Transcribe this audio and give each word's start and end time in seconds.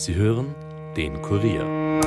Sie 0.00 0.14
hören 0.14 0.54
den 0.96 1.20
Kurier. 1.20 2.00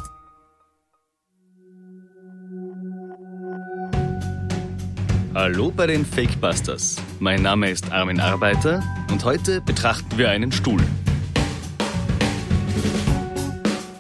Hallo 5.35 5.69
bei 5.69 5.85
den 5.85 6.03
Fakebusters. 6.03 6.95
Mein 7.19 7.43
Name 7.43 7.69
ist 7.69 7.91
Armin 7.91 8.19
Arbeiter 8.19 8.81
und 9.11 9.23
heute 9.25 9.61
betrachten 9.61 10.17
wir 10.17 10.31
einen 10.31 10.51
Stuhl. 10.51 10.81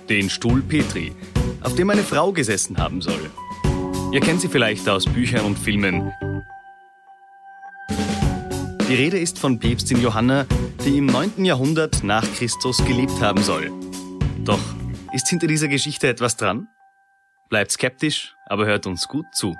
Den 0.09 0.31
Stuhl 0.31 0.63
Petri, 0.63 1.11
auf 1.61 1.75
dem 1.75 1.91
eine 1.91 2.01
Frau 2.01 2.31
gesessen 2.31 2.79
haben 2.79 2.99
soll. 2.99 3.29
Ihr 4.11 4.21
kennt 4.21 4.41
sie 4.41 4.47
vielleicht 4.47 4.89
aus 4.89 5.05
Büchern 5.05 5.45
und 5.45 5.59
Filmen. 5.59 6.11
Die 8.89 8.95
Rede 8.95 9.19
ist 9.19 9.37
von 9.37 9.59
Päpstin 9.59 10.01
Johanna, 10.01 10.47
die 10.83 10.97
im 10.97 11.05
9. 11.05 11.45
Jahrhundert 11.45 12.03
nach 12.03 12.25
Christus 12.33 12.83
gelebt 12.85 13.21
haben 13.21 13.43
soll. 13.43 13.82
Doch 14.45 14.59
ist 15.13 15.29
hinter 15.29 15.47
dieser 15.47 15.69
Geschichte 15.69 16.09
etwas 16.09 16.35
dran? 16.35 16.67
Bleibt 17.47 17.71
skeptisch, 17.71 18.35
aber 18.45 18.65
hört 18.65 18.85
uns 18.85 19.07
gut 19.07 19.25
zu. 19.33 19.55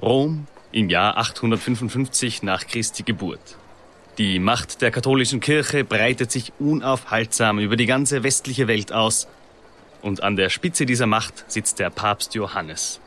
Rom 0.00 0.46
im 0.72 0.88
Jahr 0.88 1.18
855 1.18 2.42
nach 2.42 2.66
Christi 2.66 3.02
Geburt. 3.02 3.58
Die 4.16 4.38
Macht 4.38 4.80
der 4.80 4.90
katholischen 4.90 5.40
Kirche 5.40 5.84
breitet 5.84 6.32
sich 6.32 6.54
unaufhaltsam 6.58 7.58
über 7.58 7.76
die 7.76 7.86
ganze 7.86 8.22
westliche 8.22 8.66
Welt 8.66 8.92
aus. 8.92 9.28
Und 10.00 10.22
an 10.22 10.36
der 10.36 10.48
Spitze 10.48 10.86
dieser 10.86 11.06
Macht 11.06 11.50
sitzt 11.52 11.78
der 11.78 11.90
Papst 11.90 12.34
Johannes. 12.34 12.98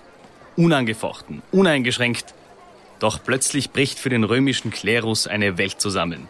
Unangefochten, 0.56 1.42
uneingeschränkt. 1.52 2.34
Doch 3.00 3.20
plötzlich 3.24 3.72
bricht 3.72 4.00
für 4.00 4.10
den 4.10 4.24
römischen 4.24 4.72
Klerus 4.72 5.28
eine 5.28 5.58
Welt 5.58 5.82
zusammen. 5.82 6.28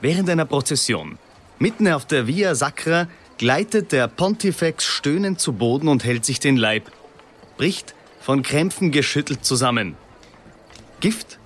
Während 0.00 0.28
einer 0.30 0.44
Prozession, 0.44 1.18
mitten 1.58 1.88
auf 1.88 2.06
der 2.06 2.26
Via 2.26 2.54
Sacra, 2.54 3.08
gleitet 3.38 3.90
der 3.90 4.06
Pontifex 4.06 4.84
stöhnend 4.84 5.40
zu 5.40 5.54
Boden 5.54 5.88
und 5.88 6.04
hält 6.04 6.24
sich 6.24 6.40
den 6.40 6.56
Leib, 6.56 6.90
bricht 7.56 7.94
von 8.20 8.42
Krämpfen 8.42 8.90
geschüttelt 8.90 9.44
zusammen. 9.44 9.96
Gift? 11.00 11.38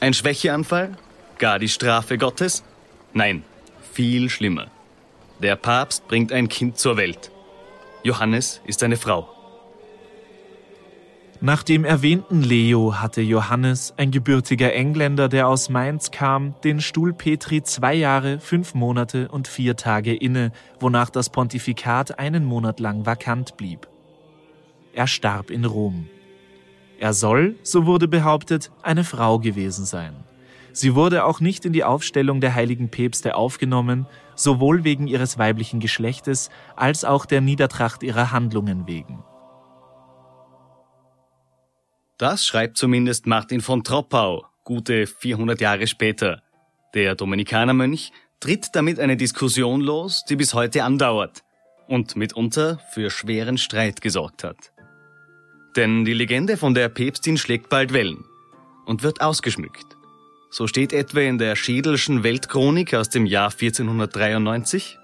Ein 0.00 0.14
Schwächeanfall? 0.14 0.96
Gar 1.38 1.58
die 1.58 1.68
Strafe 1.68 2.18
Gottes? 2.18 2.62
Nein, 3.14 3.44
viel 3.92 4.30
schlimmer. 4.30 4.70
Der 5.40 5.56
Papst 5.56 6.06
bringt 6.06 6.32
ein 6.32 6.48
Kind 6.48 6.78
zur 6.78 6.96
Welt. 6.96 7.30
Johannes 8.04 8.60
ist 8.64 8.82
eine 8.82 8.96
Frau. 8.96 9.31
Nach 11.44 11.64
dem 11.64 11.84
erwähnten 11.84 12.40
Leo 12.40 13.00
hatte 13.00 13.20
Johannes, 13.20 13.94
ein 13.96 14.12
gebürtiger 14.12 14.74
Engländer, 14.74 15.28
der 15.28 15.48
aus 15.48 15.70
Mainz 15.70 16.12
kam, 16.12 16.54
den 16.62 16.80
Stuhl 16.80 17.12
Petri 17.12 17.64
zwei 17.64 17.94
Jahre, 17.94 18.38
fünf 18.38 18.74
Monate 18.74 19.26
und 19.26 19.48
vier 19.48 19.74
Tage 19.74 20.14
inne, 20.14 20.52
wonach 20.78 21.10
das 21.10 21.30
Pontifikat 21.30 22.20
einen 22.20 22.44
Monat 22.44 22.78
lang 22.78 23.06
vakant 23.06 23.56
blieb. 23.56 23.88
Er 24.92 25.08
starb 25.08 25.50
in 25.50 25.64
Rom. 25.64 26.08
Er 27.00 27.12
soll, 27.12 27.56
so 27.64 27.86
wurde 27.86 28.06
behauptet, 28.06 28.70
eine 28.82 29.02
Frau 29.02 29.40
gewesen 29.40 29.84
sein. 29.84 30.14
Sie 30.72 30.94
wurde 30.94 31.24
auch 31.24 31.40
nicht 31.40 31.64
in 31.64 31.72
die 31.72 31.82
Aufstellung 31.82 32.40
der 32.40 32.54
heiligen 32.54 32.88
Päpste 32.88 33.34
aufgenommen, 33.34 34.06
sowohl 34.36 34.84
wegen 34.84 35.08
ihres 35.08 35.38
weiblichen 35.38 35.80
Geschlechtes 35.80 36.50
als 36.76 37.04
auch 37.04 37.26
der 37.26 37.40
Niedertracht 37.40 38.04
ihrer 38.04 38.30
Handlungen 38.30 38.86
wegen. 38.86 39.24
Das 42.22 42.46
schreibt 42.46 42.78
zumindest 42.78 43.26
Martin 43.26 43.60
von 43.60 43.82
Troppau, 43.82 44.46
gute 44.62 45.08
400 45.08 45.60
Jahre 45.60 45.88
später. 45.88 46.40
Der 46.94 47.16
Dominikanermönch 47.16 48.12
tritt 48.38 48.68
damit 48.74 49.00
eine 49.00 49.16
Diskussion 49.16 49.80
los, 49.80 50.24
die 50.28 50.36
bis 50.36 50.54
heute 50.54 50.84
andauert 50.84 51.42
und 51.88 52.14
mitunter 52.14 52.78
für 52.92 53.10
schweren 53.10 53.58
Streit 53.58 54.00
gesorgt 54.00 54.44
hat. 54.44 54.70
Denn 55.74 56.04
die 56.04 56.14
Legende 56.14 56.56
von 56.56 56.74
der 56.74 56.88
Päpstin 56.90 57.38
schlägt 57.38 57.68
bald 57.68 57.92
Wellen 57.92 58.24
und 58.86 59.02
wird 59.02 59.20
ausgeschmückt. 59.20 59.96
So 60.48 60.68
steht 60.68 60.92
etwa 60.92 61.22
in 61.22 61.38
der 61.38 61.56
Schädelschen 61.56 62.22
Weltchronik 62.22 62.94
aus 62.94 63.08
dem 63.08 63.26
Jahr 63.26 63.50
1493. 63.50 64.96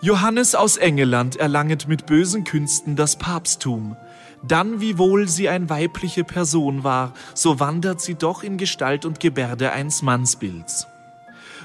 Johannes 0.00 0.54
aus 0.54 0.78
Engeland 0.78 1.36
erlanget 1.36 1.88
mit 1.88 2.06
bösen 2.06 2.44
Künsten 2.44 2.96
das 2.96 3.16
Papsttum. 3.16 3.98
Dann, 4.42 4.80
wiewohl 4.80 5.28
sie 5.28 5.48
ein 5.48 5.70
weibliche 5.70 6.24
Person 6.24 6.82
war, 6.84 7.14
so 7.34 7.60
wandert 7.60 8.00
sie 8.00 8.16
doch 8.16 8.42
in 8.42 8.56
Gestalt 8.56 9.04
und 9.04 9.20
Gebärde 9.20 9.72
eines 9.72 10.02
Mannsbilds. 10.02 10.86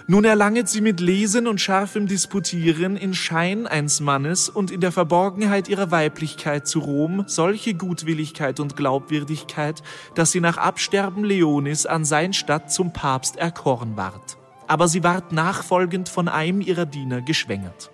Nun 0.09 0.23
erlanget 0.23 0.69
sie 0.69 0.79
mit 0.79 1.01
Lesen 1.01 1.47
und 1.47 1.59
scharfem 1.59 2.07
Disputieren 2.07 2.95
in 2.95 3.13
Schein 3.13 3.67
eines 3.67 3.99
Mannes 3.99 4.47
und 4.47 4.71
in 4.71 4.79
der 4.79 4.93
Verborgenheit 4.93 5.67
ihrer 5.67 5.91
Weiblichkeit 5.91 6.65
zu 6.65 6.79
Rom 6.79 7.25
solche 7.27 7.73
Gutwilligkeit 7.73 8.61
und 8.61 8.77
Glaubwürdigkeit, 8.77 9.83
dass 10.15 10.31
sie 10.31 10.39
nach 10.39 10.57
Absterben 10.57 11.25
Leonis 11.25 11.85
an 11.85 12.05
sein 12.05 12.31
Stadt 12.31 12.71
zum 12.71 12.93
Papst 12.93 13.35
erkoren 13.35 13.97
ward. 13.97 14.37
Aber 14.67 14.87
sie 14.87 15.03
ward 15.03 15.33
nachfolgend 15.33 16.07
von 16.07 16.29
einem 16.29 16.61
ihrer 16.61 16.85
Diener 16.85 17.21
geschwängert. 17.21 17.91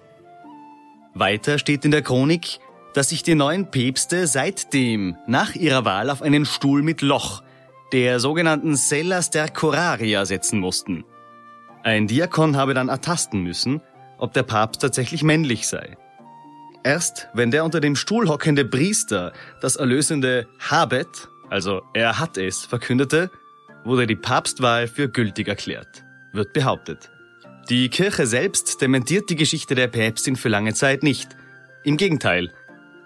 Weiter 1.16 1.58
steht 1.58 1.84
in 1.84 1.92
der 1.92 2.04
Chronik, 2.04 2.60
dass 2.94 3.10
sich 3.10 3.24
die 3.24 3.36
neuen 3.36 3.72
Päpste 3.72 4.28
seitdem 4.28 5.18
nach 5.28 5.56
ihrer 5.56 5.86
Wahl 5.86 6.10
auf 6.10 6.22
einen 6.22 6.46
Stuhl 6.46 6.84
mit 6.84 7.02
Loch, 7.02 7.44
der 7.92 8.20
sogenannten 8.20 8.76
Cellas 8.76 9.30
der 9.30 9.50
Coraria, 9.50 10.26
setzen 10.26 10.60
mussten. 10.60 11.04
Ein 11.84 12.08
Diakon 12.08 12.56
habe 12.56 12.74
dann 12.74 12.90
ertasten 12.90 13.42
müssen, 13.42 13.82
ob 14.18 14.34
der 14.34 14.44
Papst 14.44 14.82
tatsächlich 14.82 15.24
männlich 15.24 15.68
sei. 15.68 15.98
Erst 16.84 17.30
wenn 17.34 17.52
der 17.52 17.66
unter 17.66 17.80
dem 17.80 17.96
Stuhl 17.96 18.28
hockende 18.28 18.66
Priester 18.66 19.34
das 19.62 19.76
erlösende 19.76 20.48
Habet, 20.60 21.30
also 21.50 21.82
er 21.94 22.20
hat 22.20 22.38
es, 22.38 22.66
verkündete, 22.66 23.30
wurde 23.84 24.08
die 24.08 24.16
Papstwahl 24.16 24.88
für 24.88 25.10
gültig 25.10 25.48
erklärt, 25.48 26.04
wird 26.32 26.54
behauptet. 26.54 27.10
Die 27.70 27.90
Kirche 27.90 28.26
selbst 28.28 28.82
dementiert 28.82 29.30
die 29.30 29.36
Geschichte 29.36 29.76
der 29.76 29.88
Päpstin 29.88 30.36
für 30.36 30.50
lange 30.50 30.74
Zeit 30.74 31.04
nicht. 31.04 31.30
Im 31.84 31.98
Gegenteil, 31.98 32.52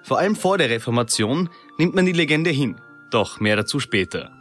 vor 0.07 0.19
allem 0.19 0.37
vor 0.37 0.57
der 0.57 0.69
Reformation 0.69 1.49
nimmt 1.77 1.93
man 1.93 2.05
die 2.05 2.13
Legende 2.13 2.49
hin, 2.49 2.79
doch 3.11 3.41
mehr 3.41 3.57
dazu 3.57 3.81
später. 3.81 4.31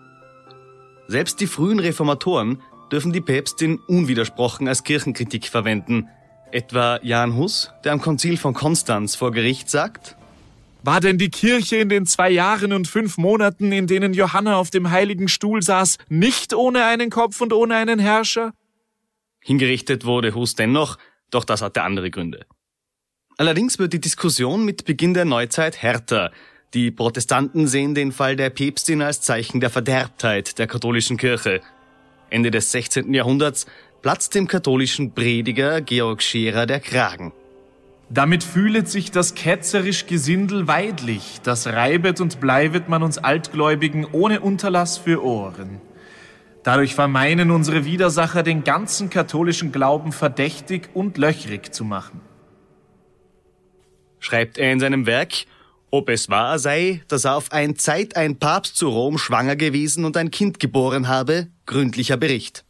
Selbst 1.08 1.40
die 1.40 1.48
frühen 1.48 1.80
Reformatoren 1.80 2.62
dürfen 2.92 3.12
die 3.12 3.20
Päpstin 3.20 3.80
unwidersprochen 3.88 4.68
als 4.68 4.84
Kirchenkritik 4.84 5.46
verwenden. 5.46 6.08
Etwa 6.52 7.00
Jan 7.02 7.34
Hus, 7.34 7.72
der 7.84 7.92
am 7.94 8.00
Konzil 8.00 8.36
von 8.36 8.54
Konstanz 8.54 9.16
vor 9.16 9.32
Gericht 9.32 9.68
sagt, 9.68 10.16
war 10.84 11.00
denn 11.00 11.18
die 11.18 11.30
Kirche 11.30 11.78
in 11.78 11.88
den 11.88 12.06
zwei 12.06 12.30
Jahren 12.30 12.72
und 12.72 12.86
fünf 12.86 13.18
Monaten, 13.18 13.72
in 13.72 13.88
denen 13.88 14.14
Johanna 14.14 14.58
auf 14.58 14.70
dem 14.70 14.92
heiligen 14.92 15.26
Stuhl 15.26 15.62
saß, 15.62 15.98
nicht 16.08 16.54
ohne 16.54 16.84
einen 16.84 17.10
Kopf 17.10 17.40
und 17.40 17.52
ohne 17.52 17.74
einen 17.74 17.98
Herrscher? 17.98 18.52
Hingerichtet 19.40 20.04
wurde 20.04 20.32
Hus 20.32 20.54
dennoch, 20.54 20.96
doch 21.32 21.44
das 21.44 21.60
hatte 21.60 21.82
andere 21.82 22.12
Gründe. 22.12 22.46
Allerdings 23.38 23.78
wird 23.78 23.92
die 23.92 24.00
Diskussion 24.00 24.64
mit 24.64 24.84
Beginn 24.84 25.14
der 25.14 25.24
Neuzeit 25.24 25.82
härter. 25.82 26.32
Die 26.74 26.90
Protestanten 26.90 27.66
sehen 27.66 27.94
den 27.94 28.12
Fall 28.12 28.36
der 28.36 28.50
Päpstin 28.50 29.02
als 29.02 29.20
Zeichen 29.20 29.60
der 29.60 29.70
Verderbtheit 29.70 30.58
der 30.58 30.66
katholischen 30.66 31.16
Kirche 31.16 31.60
Ende 32.30 32.50
des 32.50 32.72
16. 32.72 33.12
Jahrhunderts 33.14 33.66
platzt 34.02 34.34
dem 34.34 34.48
katholischen 34.48 35.12
Prediger 35.12 35.80
Georg 35.80 36.22
Scherer 36.22 36.66
der 36.66 36.80
Kragen. 36.80 37.32
Damit 38.08 38.44
fühlet 38.44 38.88
sich 38.88 39.10
das 39.10 39.34
ketzerisch 39.34 40.06
Gesindel 40.06 40.68
weidlich, 40.68 41.40
das 41.42 41.66
reibet 41.66 42.20
und 42.20 42.40
bleibet 42.40 42.88
man 42.88 43.02
uns 43.02 43.18
Altgläubigen 43.18 44.06
ohne 44.12 44.40
Unterlass 44.40 44.96
für 44.96 45.24
Ohren. 45.24 45.80
Dadurch 46.62 46.94
vermeinen 46.94 47.50
unsere 47.50 47.84
Widersacher 47.84 48.42
den 48.42 48.64
ganzen 48.64 49.10
katholischen 49.10 49.72
Glauben 49.72 50.12
verdächtig 50.12 50.88
und 50.94 51.16
löchrig 51.16 51.72
zu 51.72 51.84
machen. 51.84 52.20
Schreibt 54.18 54.58
er 54.58 54.72
in 54.72 54.80
seinem 54.80 55.06
Werk, 55.06 55.46
ob 55.90 56.08
es 56.08 56.28
wahr 56.28 56.58
sei, 56.58 57.02
dass 57.08 57.24
er 57.24 57.36
auf 57.36 57.52
ein 57.52 57.76
Zeit 57.76 58.16
ein 58.16 58.38
Papst 58.38 58.76
zu 58.76 58.88
Rom 58.88 59.18
schwanger 59.18 59.56
gewesen 59.56 60.04
und 60.04 60.16
ein 60.16 60.30
Kind 60.30 60.60
geboren 60.60 61.08
habe, 61.08 61.48
gründlicher 61.66 62.16
Bericht. 62.16 62.64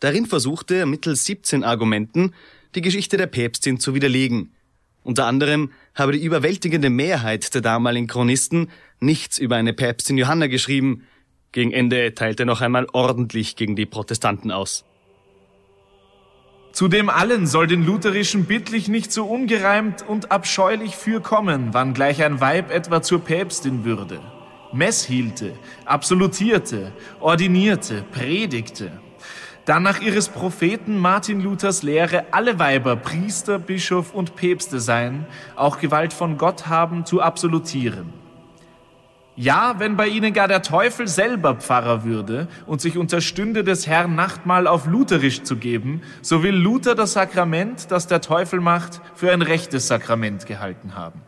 Darin 0.00 0.26
versuchte 0.26 0.74
er 0.74 0.86
mittels 0.86 1.24
17 1.24 1.62
Argumenten 1.62 2.34
die 2.74 2.80
Geschichte 2.80 3.16
der 3.16 3.26
Päpstin 3.26 3.78
zu 3.78 3.94
widerlegen. 3.94 4.52
Unter 5.02 5.26
anderem 5.26 5.70
habe 5.94 6.12
die 6.12 6.24
überwältigende 6.24 6.90
Mehrheit 6.90 7.54
der 7.54 7.62
damaligen 7.62 8.06
Chronisten 8.06 8.70
nichts 9.00 9.38
über 9.38 9.56
eine 9.56 9.72
Päpstin 9.72 10.18
Johanna 10.18 10.46
geschrieben. 10.46 11.06
Gegen 11.52 11.72
Ende 11.72 12.14
teilte 12.14 12.44
er 12.44 12.46
noch 12.46 12.60
einmal 12.60 12.86
ordentlich 12.92 13.56
gegen 13.56 13.76
die 13.76 13.86
Protestanten 13.86 14.50
aus. 14.50 14.84
Zu 16.72 16.88
dem 16.88 17.10
allen 17.10 17.46
soll 17.46 17.66
den 17.66 17.84
lutherischen 17.84 18.44
bittlich 18.44 18.88
nicht 18.88 19.12
so 19.12 19.24
ungereimt 19.24 20.02
und 20.06 20.30
abscheulich 20.30 20.96
fürkommen, 20.96 21.70
wann 21.72 21.94
gleich 21.94 22.22
ein 22.22 22.40
Weib 22.40 22.70
etwa 22.70 23.02
zur 23.02 23.20
Päpstin 23.20 23.84
würde. 23.84 24.20
Mess 24.72 25.04
hielte, 25.04 25.52
absolutierte, 25.84 26.92
ordinierte, 27.18 28.04
predigte. 28.12 28.92
Dann 29.64 29.82
nach 29.82 30.00
ihres 30.00 30.28
Propheten 30.28 30.96
Martin 30.96 31.40
Luthers 31.40 31.82
Lehre 31.82 32.26
alle 32.30 32.58
Weiber 32.58 32.96
Priester, 32.96 33.58
Bischof 33.58 34.14
und 34.14 34.36
Päpste 34.36 34.80
seien, 34.80 35.26
auch 35.56 35.80
Gewalt 35.80 36.12
von 36.12 36.38
Gott 36.38 36.68
haben 36.68 37.04
zu 37.04 37.20
absolutieren. 37.20 38.19
Ja, 39.36 39.76
wenn 39.78 39.96
bei 39.96 40.08
ihnen 40.08 40.32
gar 40.32 40.48
der 40.48 40.62
Teufel 40.62 41.08
selber 41.08 41.54
Pfarrer 41.54 42.04
würde 42.04 42.48
und 42.66 42.80
sich 42.80 42.98
unterstünde 42.98 43.64
des 43.64 43.86
Herrn 43.86 44.14
Nachtmahl 44.14 44.66
auf 44.66 44.86
Lutherisch 44.86 45.42
zu 45.42 45.56
geben, 45.56 46.02
so 46.20 46.42
will 46.42 46.54
Luther 46.54 46.94
das 46.94 47.12
Sakrament, 47.12 47.90
das 47.90 48.06
der 48.06 48.20
Teufel 48.20 48.60
macht, 48.60 49.00
für 49.14 49.32
ein 49.32 49.42
rechtes 49.42 49.86
Sakrament 49.86 50.46
gehalten 50.46 50.94
haben. 50.94 51.22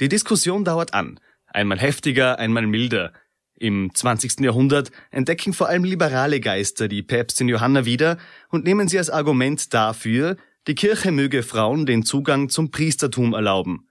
Die 0.00 0.08
Diskussion 0.08 0.64
dauert 0.64 0.94
an, 0.94 1.18
einmal 1.46 1.80
heftiger, 1.80 2.38
einmal 2.38 2.66
milder. 2.66 3.12
Im 3.56 3.90
20. 3.92 4.38
Jahrhundert 4.40 4.92
entdecken 5.10 5.52
vor 5.52 5.68
allem 5.68 5.82
liberale 5.82 6.38
Geister 6.38 6.86
die 6.86 7.02
Päpstin 7.02 7.48
Johanna 7.48 7.84
wieder 7.84 8.18
und 8.50 8.64
nehmen 8.64 8.86
sie 8.86 8.98
als 8.98 9.10
Argument 9.10 9.74
dafür, 9.74 10.36
die 10.68 10.76
Kirche 10.76 11.10
möge 11.10 11.42
Frauen 11.42 11.84
den 11.86 12.04
Zugang 12.04 12.50
zum 12.50 12.70
Priestertum 12.70 13.34
erlauben. 13.34 13.87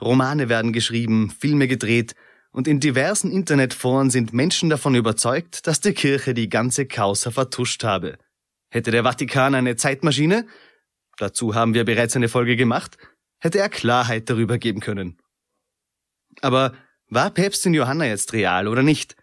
Romane 0.00 0.48
werden 0.48 0.72
geschrieben, 0.72 1.30
Filme 1.30 1.68
gedreht 1.68 2.14
und 2.52 2.66
in 2.66 2.80
diversen 2.80 3.30
Internetforen 3.30 4.10
sind 4.10 4.32
Menschen 4.32 4.70
davon 4.70 4.94
überzeugt, 4.94 5.66
dass 5.66 5.80
die 5.80 5.92
Kirche 5.92 6.34
die 6.34 6.48
ganze 6.48 6.86
Causa 6.86 7.30
vertuscht 7.30 7.84
habe. 7.84 8.18
Hätte 8.70 8.90
der 8.90 9.04
Vatikan 9.04 9.54
eine 9.54 9.76
Zeitmaschine? 9.76 10.46
Dazu 11.16 11.54
haben 11.54 11.74
wir 11.74 11.84
bereits 11.84 12.16
eine 12.16 12.28
Folge 12.28 12.56
gemacht. 12.56 12.96
Hätte 13.38 13.58
er 13.58 13.68
Klarheit 13.68 14.30
darüber 14.30 14.58
geben 14.58 14.80
können. 14.80 15.18
Aber 16.40 16.72
war 17.08 17.30
Päpstin 17.30 17.74
Johanna 17.74 18.06
jetzt 18.06 18.32
real 18.32 18.68
oder 18.68 18.82
nicht? 18.82 19.16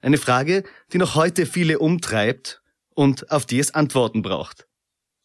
Eine 0.00 0.18
Frage, 0.18 0.64
die 0.92 0.98
noch 0.98 1.14
heute 1.14 1.46
viele 1.46 1.78
umtreibt 1.78 2.62
und 2.94 3.30
auf 3.30 3.46
die 3.46 3.58
es 3.58 3.74
Antworten 3.74 4.22
braucht. 4.22 4.66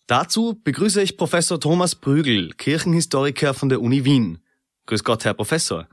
Dazu 0.07 0.59
begrüße 0.63 1.01
ich 1.01 1.17
Professor 1.17 1.59
Thomas 1.59 1.95
Prügel, 1.95 2.51
Kirchenhistoriker 2.57 3.53
von 3.53 3.69
der 3.69 3.81
Uni 3.81 4.03
Wien. 4.03 4.43
Grüß 4.85 5.03
Gott, 5.03 5.25
Herr 5.25 5.33
Professor. 5.33 5.87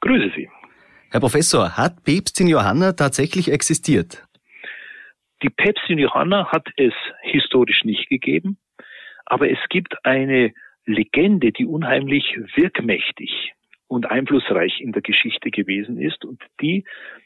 Grüße 0.00 0.32
Sie. 0.36 0.48
Herr 1.10 1.20
Professor, 1.20 1.76
hat 1.76 2.04
Päpstin 2.04 2.48
Johanna 2.48 2.92
tatsächlich 2.92 3.50
existiert? 3.50 4.26
Die 5.42 5.50
Päpstin 5.50 5.98
Johanna 5.98 6.50
hat 6.50 6.66
es 6.76 6.94
historisch 7.22 7.84
nicht 7.84 8.08
gegeben, 8.08 8.58
aber 9.24 9.50
es 9.50 9.58
gibt 9.68 10.04
eine 10.04 10.52
Legende, 10.86 11.52
die 11.52 11.66
unheimlich 11.66 12.36
wirkmächtig 12.54 13.52
und 13.88 14.10
einflussreich 14.10 14.80
in 14.80 14.92
der 14.92 15.02
Geschichte 15.02 15.50
gewesen 15.50 16.00
ist 16.00 16.24
und 16.24 16.42
die 16.60 16.84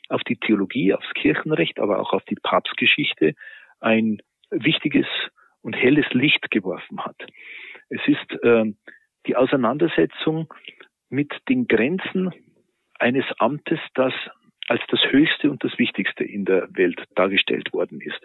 auf 0.08 0.22
die 0.24 0.36
Theologie, 0.36 0.92
aufs 0.92 1.12
Kirchenrecht, 1.14 1.78
aber 1.78 2.00
auch 2.00 2.12
auf 2.12 2.24
die 2.24 2.36
Papstgeschichte 2.42 3.34
ein 3.80 4.20
wichtiges 4.50 5.06
und 5.62 5.74
helles 5.74 6.06
Licht 6.12 6.50
geworfen 6.50 7.04
hat. 7.04 7.16
Es 7.88 8.00
ist 8.06 8.42
äh, 8.42 8.72
die 9.30 9.36
Auseinandersetzung 9.36 10.52
mit 11.08 11.32
den 11.48 11.68
Grenzen 11.68 12.32
eines 12.98 13.24
Amtes, 13.38 13.78
das 13.94 14.12
als 14.66 14.80
das 14.88 15.00
Höchste 15.12 15.52
und 15.52 15.62
das 15.62 15.78
Wichtigste 15.78 16.24
in 16.24 16.44
der 16.44 16.68
Welt 16.72 17.00
dargestellt 17.14 17.72
worden 17.72 18.00
ist. 18.00 18.20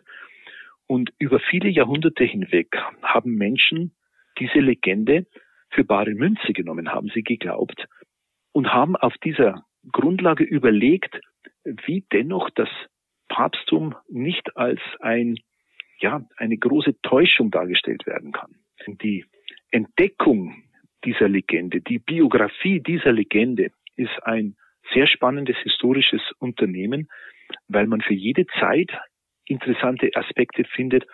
Und 0.87 1.13
über 1.19 1.39
viele 1.39 1.69
Jahrhunderte 1.69 2.23
hinweg 2.23 2.75
haben 3.03 3.35
Menschen 3.35 3.95
diese 4.39 4.59
Legende 4.59 5.27
für 5.69 5.83
bare 5.83 6.15
Münze 6.15 6.53
genommen, 6.53 6.91
haben 6.91 7.09
sie 7.13 7.21
geglaubt 7.21 7.85
und 8.51 8.73
haben 8.73 8.95
auf 8.95 9.13
dieser 9.23 9.63
Grundlage 9.91 10.43
überlegt, 10.43 11.21
wie 11.85 12.03
dennoch 12.11 12.49
das 12.49 12.69
Papsttum 13.27 13.93
nicht 14.09 14.57
als 14.57 14.81
ein, 15.01 15.37
ja, 15.99 16.25
eine 16.37 16.57
große 16.57 16.99
Täuschung 17.03 17.51
dargestellt 17.51 18.07
werden 18.07 18.31
kann. 18.31 18.55
Die 18.87 19.25
Entdeckung 19.69 20.64
dieser 21.05 21.27
Legende. 21.27 21.81
Die 21.81 21.99
Biografie 21.99 22.81
dieser 22.81 23.11
Legende 23.11 23.71
ist 23.95 24.23
ein 24.23 24.55
sehr 24.93 25.07
spannendes 25.07 25.57
historisches 25.63 26.21
Unternehmen, 26.39 27.07
weil 27.67 27.87
man 27.87 28.01
für 28.01 28.13
jede 28.13 28.45
Zeit 28.59 28.91
interessante 29.45 30.09
Aspekte 30.15 30.63
findet, 30.65 31.05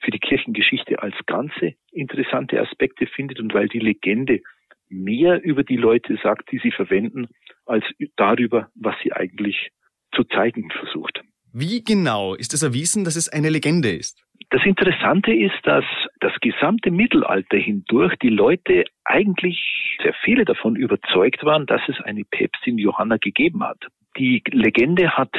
für 0.00 0.10
die 0.10 0.20
Kirchengeschichte 0.20 1.02
als 1.02 1.14
Ganze 1.26 1.74
interessante 1.90 2.60
Aspekte 2.60 3.06
findet 3.06 3.40
und 3.40 3.52
weil 3.52 3.68
die 3.68 3.80
Legende 3.80 4.40
mehr 4.88 5.42
über 5.42 5.64
die 5.64 5.76
Leute 5.76 6.18
sagt, 6.22 6.50
die 6.52 6.58
sie 6.58 6.70
verwenden, 6.70 7.28
als 7.66 7.84
darüber, 8.16 8.70
was 8.74 8.94
sie 9.02 9.12
eigentlich 9.12 9.70
zu 10.14 10.24
zeigen 10.24 10.70
versucht. 10.70 11.22
Wie 11.52 11.82
genau 11.82 12.34
ist 12.34 12.54
es 12.54 12.62
erwiesen, 12.62 13.04
dass 13.04 13.16
es 13.16 13.28
eine 13.28 13.50
Legende 13.50 13.90
ist? 13.90 14.24
Das 14.50 14.64
Interessante 14.64 15.34
ist, 15.34 15.58
dass 15.64 15.84
das 16.20 16.32
gesamte 16.40 16.90
Mittelalter 16.90 17.58
hindurch 17.58 18.16
die 18.16 18.30
Leute 18.30 18.84
eigentlich 19.04 19.98
sehr 20.02 20.14
viele 20.24 20.44
davon 20.44 20.74
überzeugt 20.74 21.44
waren, 21.44 21.66
dass 21.66 21.82
es 21.88 22.00
eine 22.00 22.24
Päpstin 22.24 22.78
Johanna 22.78 23.18
gegeben 23.18 23.62
hat. 23.62 23.86
Die 24.16 24.42
Legende 24.50 25.16
hat 25.16 25.30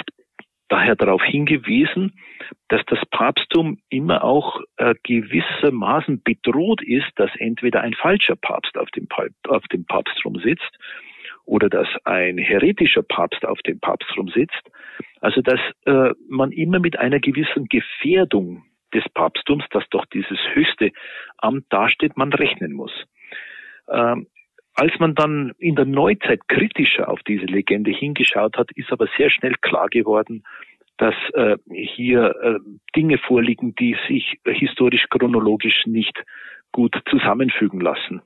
daher 0.69 0.96
darauf 0.96 1.24
hingewiesen, 1.24 2.13
dass 2.68 2.81
das 2.86 3.00
Papsttum 3.10 3.80
immer 3.90 4.24
auch 4.24 4.62
äh, 4.78 4.94
gewissermaßen 5.04 6.22
bedroht 6.24 6.81
ist, 6.84 7.07
dass 7.16 7.31
entweder 7.40 7.81
ein 7.81 7.94
falscher 7.94 8.36
Papst 8.36 8.78
auf 8.78 8.90
dem, 8.92 9.07
auf 9.48 9.63
dem 9.74 9.86
Papstrum 9.86 10.40
sitzt 10.40 10.78
oder 11.45 11.68
dass 11.68 11.88
ein 12.06 12.38
heretischer 12.38 13.02
Papst 13.02 13.44
auf 13.44 13.60
dem 13.63 13.80
Papstrum 13.80 14.30
sitzt. 14.30 14.62
Also 15.19 15.42
dass 15.42 15.60
äh, 15.86 16.13
man 16.30 16.52
immer 16.52 16.80
mit 16.80 17.00
einer 17.00 17.19
gewissen 17.19 17.66
Gefährdung 17.66 18.63
des 18.94 19.03
Papsttums, 19.13 19.65
das 19.71 19.83
doch 19.89 20.06
dieses 20.07 20.39
höchste 20.53 20.91
Amt 21.38 21.65
dasteht, 21.69 22.18
man 22.18 22.33
rechnen 22.33 22.74
muss. 22.74 22.91
Ähm, 23.89 24.27
als 24.75 24.97
man 25.00 25.13
dann 25.15 25.53
in 25.57 25.75
der 25.75 25.86
Neuzeit 25.86 26.47
kritischer 26.47 27.09
auf 27.09 27.19
diese 27.24 27.45
Legende 27.45 27.91
hingeschaut 27.91 28.57
hat, 28.57 28.71
ist 28.71 28.91
aber 28.91 29.07
sehr 29.18 29.30
schnell 29.30 29.56
klar 29.62 29.89
geworden, 29.89 30.44
dass 30.97 31.15
äh, 31.33 31.57
hier 31.69 32.36
äh, 32.41 32.59
Dinge 32.95 33.18
vorliegen, 33.18 33.75
die 33.75 33.97
sich 34.07 34.39
historisch 34.45 35.06
chronologisch 35.09 35.85
nicht 35.85 36.24
gut 36.71 36.95
zusammenfügen 37.09 37.81
lassen. 37.81 38.21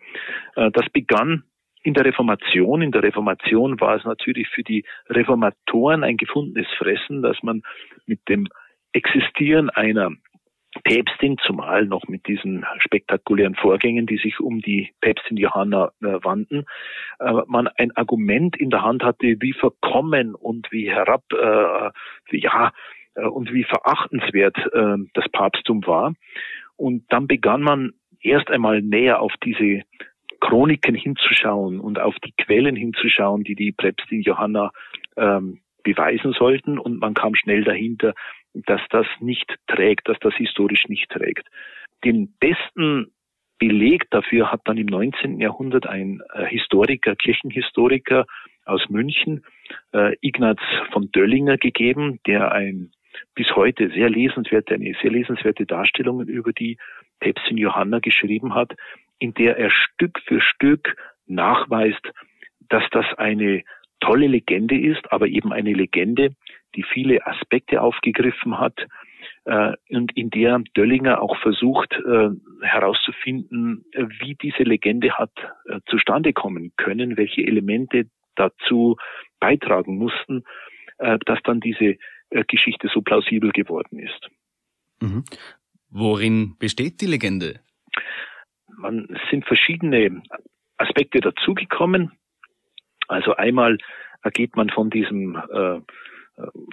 Äh, 0.55 0.71
das 0.71 0.89
begann 0.89 1.43
in 1.83 1.93
der 1.93 2.05
Reformation. 2.05 2.81
In 2.81 2.91
der 2.91 3.03
Reformation 3.03 3.79
war 3.79 3.95
es 3.95 4.03
natürlich 4.05 4.47
für 4.49 4.63
die 4.63 4.85
Reformatoren 5.09 6.03
ein 6.03 6.17
gefundenes 6.17 6.67
Fressen, 6.77 7.21
dass 7.21 7.41
man 7.43 7.61
mit 8.05 8.19
dem 8.29 8.47
Existieren 8.93 9.69
einer 9.69 10.11
Päpstin, 10.83 11.37
zumal 11.45 11.85
noch 11.85 12.07
mit 12.07 12.27
diesen 12.27 12.65
spektakulären 12.79 13.55
Vorgängen, 13.55 14.05
die 14.05 14.17
sich 14.17 14.39
um 14.39 14.59
die 14.61 14.91
Päpstin 15.01 15.37
Johanna 15.37 15.91
äh, 16.01 16.17
wandten, 16.23 16.65
äh, 17.19 17.31
man 17.47 17.67
ein 17.67 17.95
Argument 17.95 18.57
in 18.57 18.69
der 18.69 18.81
Hand 18.81 19.03
hatte, 19.03 19.35
wie 19.39 19.53
verkommen 19.53 20.35
und 20.35 20.71
wie 20.71 20.89
herab, 20.89 21.23
äh, 21.31 22.37
ja, 22.37 22.71
äh, 23.15 23.25
und 23.25 23.53
wie 23.53 23.63
verachtenswert 23.63 24.57
äh, 24.73 24.97
das 25.13 25.29
Papsttum 25.29 25.85
war. 25.85 26.13
Und 26.75 27.03
dann 27.09 27.27
begann 27.27 27.61
man 27.61 27.91
erst 28.21 28.49
einmal 28.49 28.81
näher 28.81 29.21
auf 29.21 29.33
diese 29.43 29.83
Chroniken 30.39 30.95
hinzuschauen 30.95 31.79
und 31.79 31.99
auf 31.99 32.15
die 32.19 32.33
Quellen 32.33 32.75
hinzuschauen, 32.75 33.43
die 33.43 33.55
die 33.55 33.71
Päpstin 33.71 34.21
Johanna 34.21 34.71
ähm, 35.15 35.61
beweisen 35.83 36.33
sollten. 36.33 36.79
Und 36.79 36.99
man 36.99 37.13
kam 37.13 37.35
schnell 37.35 37.63
dahinter, 37.63 38.13
dass 38.53 38.81
das 38.89 39.07
nicht 39.19 39.55
trägt, 39.67 40.07
dass 40.07 40.19
das 40.19 40.33
historisch 40.35 40.87
nicht 40.87 41.09
trägt. 41.09 41.47
Den 42.03 42.33
besten 42.39 43.11
Beleg 43.59 44.09
dafür 44.09 44.51
hat 44.51 44.61
dann 44.65 44.77
im 44.77 44.87
19. 44.87 45.39
Jahrhundert 45.39 45.87
ein 45.87 46.21
äh, 46.33 46.45
Historiker, 46.45 47.15
Kirchenhistoriker 47.15 48.25
aus 48.65 48.89
München, 48.89 49.45
äh, 49.93 50.15
Ignaz 50.21 50.59
von 50.91 51.11
Döllinger 51.11 51.57
gegeben, 51.57 52.19
der 52.27 52.51
ein 52.51 52.91
bis 53.35 53.55
heute 53.55 53.89
sehr 53.89 54.09
lesenswerte, 54.09 54.73
eine 54.73 54.93
sehr 55.01 55.11
lesenswerte 55.11 55.65
Darstellung 55.65 56.21
über 56.23 56.51
die 56.51 56.77
Päpstin 57.19 57.57
Johanna 57.57 57.99
geschrieben 57.99 58.53
hat, 58.53 58.73
in 59.19 59.33
der 59.33 59.57
er 59.57 59.69
Stück 59.69 60.19
für 60.25 60.41
Stück 60.41 60.95
nachweist, 61.27 62.05
dass 62.69 62.83
das 62.91 63.05
eine 63.17 63.63
tolle 63.99 64.27
Legende 64.27 64.77
ist, 64.77 65.11
aber 65.11 65.27
eben 65.27 65.53
eine 65.53 65.73
Legende, 65.73 66.35
die 66.75 66.83
viele 66.83 67.25
Aspekte 67.25 67.81
aufgegriffen 67.81 68.59
hat 68.59 68.85
äh, 69.45 69.73
und 69.89 70.15
in 70.15 70.29
der 70.29 70.59
Döllinger 70.75 71.21
auch 71.21 71.37
versucht 71.37 71.93
äh, 71.93 72.29
herauszufinden, 72.61 73.85
wie 74.19 74.35
diese 74.35 74.63
Legende 74.63 75.13
hat 75.13 75.31
äh, 75.65 75.79
zustande 75.87 76.33
kommen 76.33 76.73
können, 76.77 77.17
welche 77.17 77.41
Elemente 77.41 78.09
dazu 78.35 78.97
beitragen 79.39 79.97
mussten, 79.97 80.43
äh, 80.97 81.19
dass 81.25 81.39
dann 81.43 81.59
diese 81.59 81.97
äh, 82.29 82.43
Geschichte 82.47 82.89
so 82.93 83.01
plausibel 83.01 83.51
geworden 83.51 83.99
ist. 83.99 84.29
Mhm. 85.01 85.23
Worin 85.89 86.55
besteht 86.57 87.01
die 87.01 87.07
Legende? 87.07 87.59
Man 88.77 89.07
es 89.09 89.29
sind 89.29 89.45
verschiedene 89.45 90.23
Aspekte 90.77 91.19
dazugekommen. 91.19 92.11
Also 93.07 93.35
einmal 93.35 93.77
geht 94.33 94.55
man 94.55 94.69
von 94.69 94.89
diesem 94.89 95.35
äh, 95.35 95.79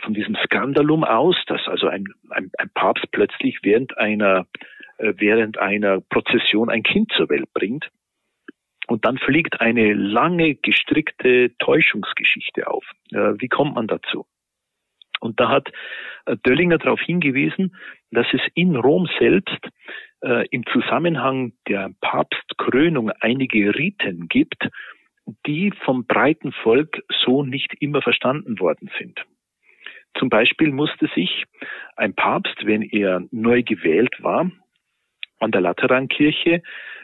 von 0.03 0.15
diesem 0.15 0.37
Skandalum 0.45 1.05
aus, 1.05 1.37
dass 1.47 1.61
also 1.67 1.89
ein, 1.89 2.07
ein, 2.31 2.51
ein 2.59 2.71
Papst 2.75 3.11
plötzlich 3.11 3.59
während 3.63 3.97
einer 3.99 4.47
äh, 5.01 5.15
während 5.17 5.59
einer 5.59 6.01
Prozession 6.01 6.69
ein 6.69 6.83
Kind 6.83 7.11
zur 7.17 7.29
Welt 7.31 7.53
bringt. 7.55 7.89
Und 8.87 9.05
dann 9.05 9.19
fliegt 9.19 9.61
eine 9.61 9.93
lange 9.95 10.57
gestrickte 10.57 11.57
Täuschungsgeschichte 11.59 12.67
auf. 12.67 12.85
Äh, 13.13 13.35
wie 13.39 13.49
kommt 13.49 13.75
man 13.75 13.87
dazu? 13.87 14.27
Und 15.21 15.39
da 15.41 15.49
hat 15.49 15.71
äh, 16.27 16.37
Döllinger 16.45 16.79
darauf 16.79 17.01
hingewiesen, 17.01 17.77
dass 18.11 18.27
es 18.33 18.41
in 18.55 18.77
Rom 18.77 19.09
selbst 19.19 19.69
äh, 20.23 20.47
im 20.49 20.67
Zusammenhang 20.67 21.53
der 21.69 21.91
Papstkrönung 22.01 23.11
einige 23.21 23.75
Riten 23.75 24.29
gibt, 24.29 24.69
die 25.47 25.73
vom 25.85 26.07
breiten 26.07 26.53
Volk 26.53 27.03
so 27.25 27.43
nicht 27.43 27.75
immer 27.81 28.03
verstanden 28.03 28.59
worden 28.59 28.91
sind. 28.99 29.25
Zum 30.19 30.29
Beispiel 30.29 30.71
musste 30.71 31.09
sich 31.15 31.45
ein 31.97 32.15
Papst, 32.15 32.65
wenn 32.65 32.83
er 32.83 33.23
neu 33.31 33.63
gewählt 33.63 34.15
war, 34.23 34.51
an 35.39 35.51
der 35.51 35.61
Laterankirche 35.61 36.63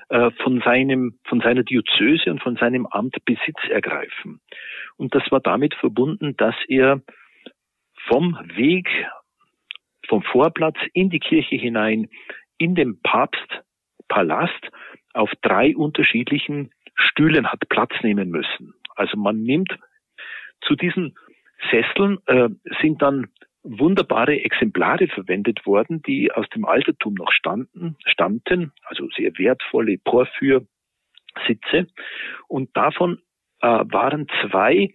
äh, 0.08 0.30
von 0.42 0.60
seinem, 0.60 1.18
von 1.25 1.40
seiner 1.40 1.62
Diözese 1.62 2.30
und 2.30 2.42
von 2.42 2.56
seinem 2.56 2.86
Amt 2.86 3.16
Besitz 3.25 3.58
ergreifen. 3.68 4.40
Und 4.96 5.14
das 5.14 5.22
war 5.30 5.40
damit 5.40 5.75
verbunden, 5.75 6.36
dass 6.36 6.54
er 6.68 7.02
vom 8.06 8.38
Weg, 8.54 8.88
vom 10.08 10.22
Vorplatz 10.22 10.76
in 10.92 11.10
die 11.10 11.18
Kirche 11.18 11.56
hinein, 11.56 12.08
in 12.58 12.75
den 12.75 13.00
Papstpalast 13.02 14.70
auf 15.12 15.30
drei 15.42 15.76
unterschiedlichen 15.76 16.70
Stühlen 16.94 17.50
hat 17.50 17.68
Platz 17.68 17.92
nehmen 18.02 18.30
müssen. 18.30 18.75
Also 18.94 19.16
man 19.16 19.42
nimmt 19.42 19.76
zu 20.62 20.75
diesen 20.75 21.16
Sesseln 21.70 22.18
äh, 22.26 22.48
sind 22.80 23.02
dann 23.02 23.28
wunderbare 23.62 24.44
Exemplare 24.44 25.08
verwendet 25.08 25.66
worden, 25.66 26.02
die 26.02 26.30
aus 26.32 26.48
dem 26.50 26.64
Altertum 26.64 27.14
noch 27.14 27.32
standen, 27.32 27.96
stammten, 28.06 28.72
also 28.84 29.08
sehr 29.16 29.32
wertvolle 29.38 29.98
Porphyrsitze. 29.98 31.88
Und 32.48 32.76
davon 32.76 33.18
äh, 33.60 33.66
waren 33.66 34.28
zwei, 34.42 34.92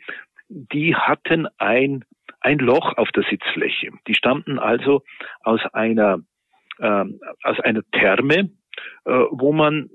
die 0.48 0.96
hatten 0.96 1.48
ein, 1.58 2.06
ein 2.40 2.60
Loch 2.60 2.98
auf 2.98 3.12
der 3.12 3.24
Sitzfläche. 3.24 3.92
Die 4.08 4.16
stammten 4.16 4.60
also 4.60 5.04
aus 5.42 5.62
einer, 5.74 6.20
äh, 6.80 7.06
aus 7.44 7.60
einer 7.60 7.82
Therme, 7.92 8.52
äh, 9.06 9.12
wo 9.32 9.52
man 9.52 9.90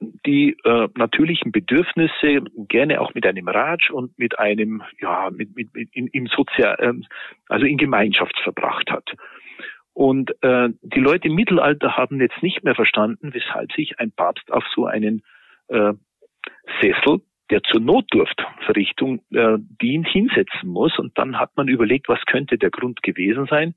die 0.00 0.56
äh, 0.64 0.88
natürlichen 0.96 1.52
Bedürfnisse 1.52 2.42
gerne 2.68 3.00
auch 3.00 3.14
mit 3.14 3.26
einem 3.26 3.48
Ratsch 3.48 3.90
und 3.90 4.18
mit 4.18 4.38
einem, 4.38 4.82
ja, 5.00 5.30
mit, 5.30 5.54
mit, 5.56 5.74
mit 5.74 5.94
in, 5.94 6.08
im 6.08 6.26
Sozial, 6.26 6.76
äh, 6.80 6.92
also 7.48 7.64
in 7.64 7.78
Gemeinschaft 7.78 8.38
verbracht 8.42 8.90
hat. 8.90 9.10
Und 9.94 10.30
äh, 10.42 10.68
die 10.82 11.00
Leute 11.00 11.28
im 11.28 11.34
Mittelalter 11.34 11.96
haben 11.96 12.20
jetzt 12.20 12.42
nicht 12.42 12.62
mehr 12.62 12.74
verstanden, 12.74 13.34
weshalb 13.34 13.72
sich 13.72 13.98
ein 13.98 14.12
Papst 14.12 14.52
auf 14.52 14.64
so 14.74 14.86
einen 14.86 15.22
äh, 15.68 15.92
Sessel, 16.80 17.20
der 17.50 17.62
zur 17.62 17.80
Notdurftverrichtung 17.80 19.22
äh, 19.32 19.56
dient, 19.58 20.06
hinsetzen 20.06 20.68
muss. 20.68 20.98
Und 20.98 21.16
dann 21.18 21.38
hat 21.38 21.56
man 21.56 21.66
überlegt, 21.68 22.08
was 22.08 22.20
könnte 22.26 22.58
der 22.58 22.70
Grund 22.70 23.02
gewesen 23.02 23.46
sein. 23.46 23.74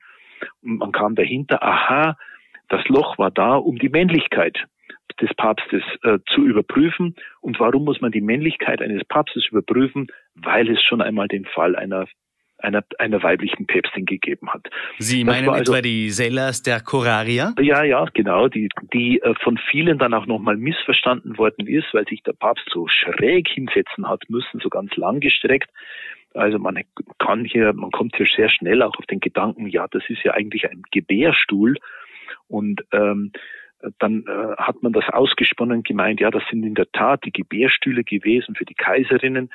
Und 0.62 0.78
man 0.78 0.92
kam 0.92 1.16
dahinter, 1.16 1.64
aha, 1.64 2.18
das 2.70 2.88
Loch 2.88 3.18
war 3.18 3.32
da, 3.32 3.56
um 3.56 3.78
die 3.78 3.90
Männlichkeit 3.90 4.66
des 5.20 5.34
Papstes 5.36 5.84
äh, 6.04 6.20
zu 6.34 6.46
überprüfen. 6.46 7.16
Und 7.42 7.60
warum 7.60 7.84
muss 7.84 8.02
man 8.02 8.12
die 8.12 8.22
Männlichkeit 8.22 8.82
eines 8.82 9.04
Papstes 9.06 9.48
überprüfen? 9.50 10.08
Weil 10.36 10.70
es 10.70 10.82
schon 10.82 11.02
einmal 11.02 11.28
den 11.28 11.46
Fall 11.46 11.76
einer 11.76 12.08
einer, 12.64 12.84
einer 13.00 13.22
weiblichen 13.24 13.66
Päpstin 13.66 14.06
gegeben 14.06 14.50
hat. 14.52 14.68
Sie 15.00 15.24
meinen 15.24 15.50
also, 15.50 15.74
etwa 15.74 15.82
die 15.82 16.10
Sellas 16.10 16.62
der 16.62 16.80
Coraria? 16.82 17.54
Ja, 17.60 17.84
ja, 17.84 18.06
genau, 18.14 18.48
die, 18.48 18.70
die 18.94 19.20
äh, 19.22 19.34
von 19.42 19.58
vielen 19.70 19.98
dann 19.98 20.14
auch 20.14 20.26
nochmal 20.26 20.58
missverstanden 20.58 21.38
worden 21.38 21.68
ist, 21.68 21.88
weil 21.94 22.08
sich 22.08 22.22
der 22.24 22.34
Papst 22.34 22.68
so 22.72 22.88
schräg 22.88 23.48
hinsetzen 23.50 24.08
hat 24.08 24.24
müssen, 24.30 24.60
so 24.60 24.70
ganz 24.70 24.96
langgestreckt. 24.96 25.70
Also 26.34 26.60
man 26.60 26.80
kann 27.20 27.44
hier, 27.44 27.74
man 27.74 27.92
kommt 27.92 28.16
hier 28.16 28.28
sehr 28.36 28.50
schnell 28.50 28.82
auch 28.84 28.98
auf 28.98 29.06
den 29.06 29.20
Gedanken, 29.20 29.68
ja, 29.68 29.88
das 29.90 30.04
ist 30.08 30.24
ja 30.24 30.34
eigentlich 30.34 30.70
ein 30.70 30.84
Gebärstuhl. 30.92 31.78
Und 32.48 32.84
ähm, 32.94 33.32
dann 34.00 34.26
äh, 34.28 34.56
hat 34.58 34.84
man 34.84 34.94
das 34.94 35.08
ausgesponnen 35.10 35.84
gemeint, 35.84 36.20
ja, 36.20 36.32
das 36.32 36.44
sind 36.50 36.64
in 36.64 36.76
der 36.76 36.92
Tat 36.92 37.24
die 37.26 37.32
Gebärstühle 37.32 38.04
gewesen 38.04 38.56
für 38.56 38.66
die 38.66 38.76
Kaiserinnen. 38.76 39.50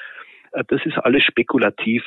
Äh, 0.52 0.64
das 0.68 0.85
ist 0.85 0.99
alles 0.99 1.25
spekulativ. 1.25 2.04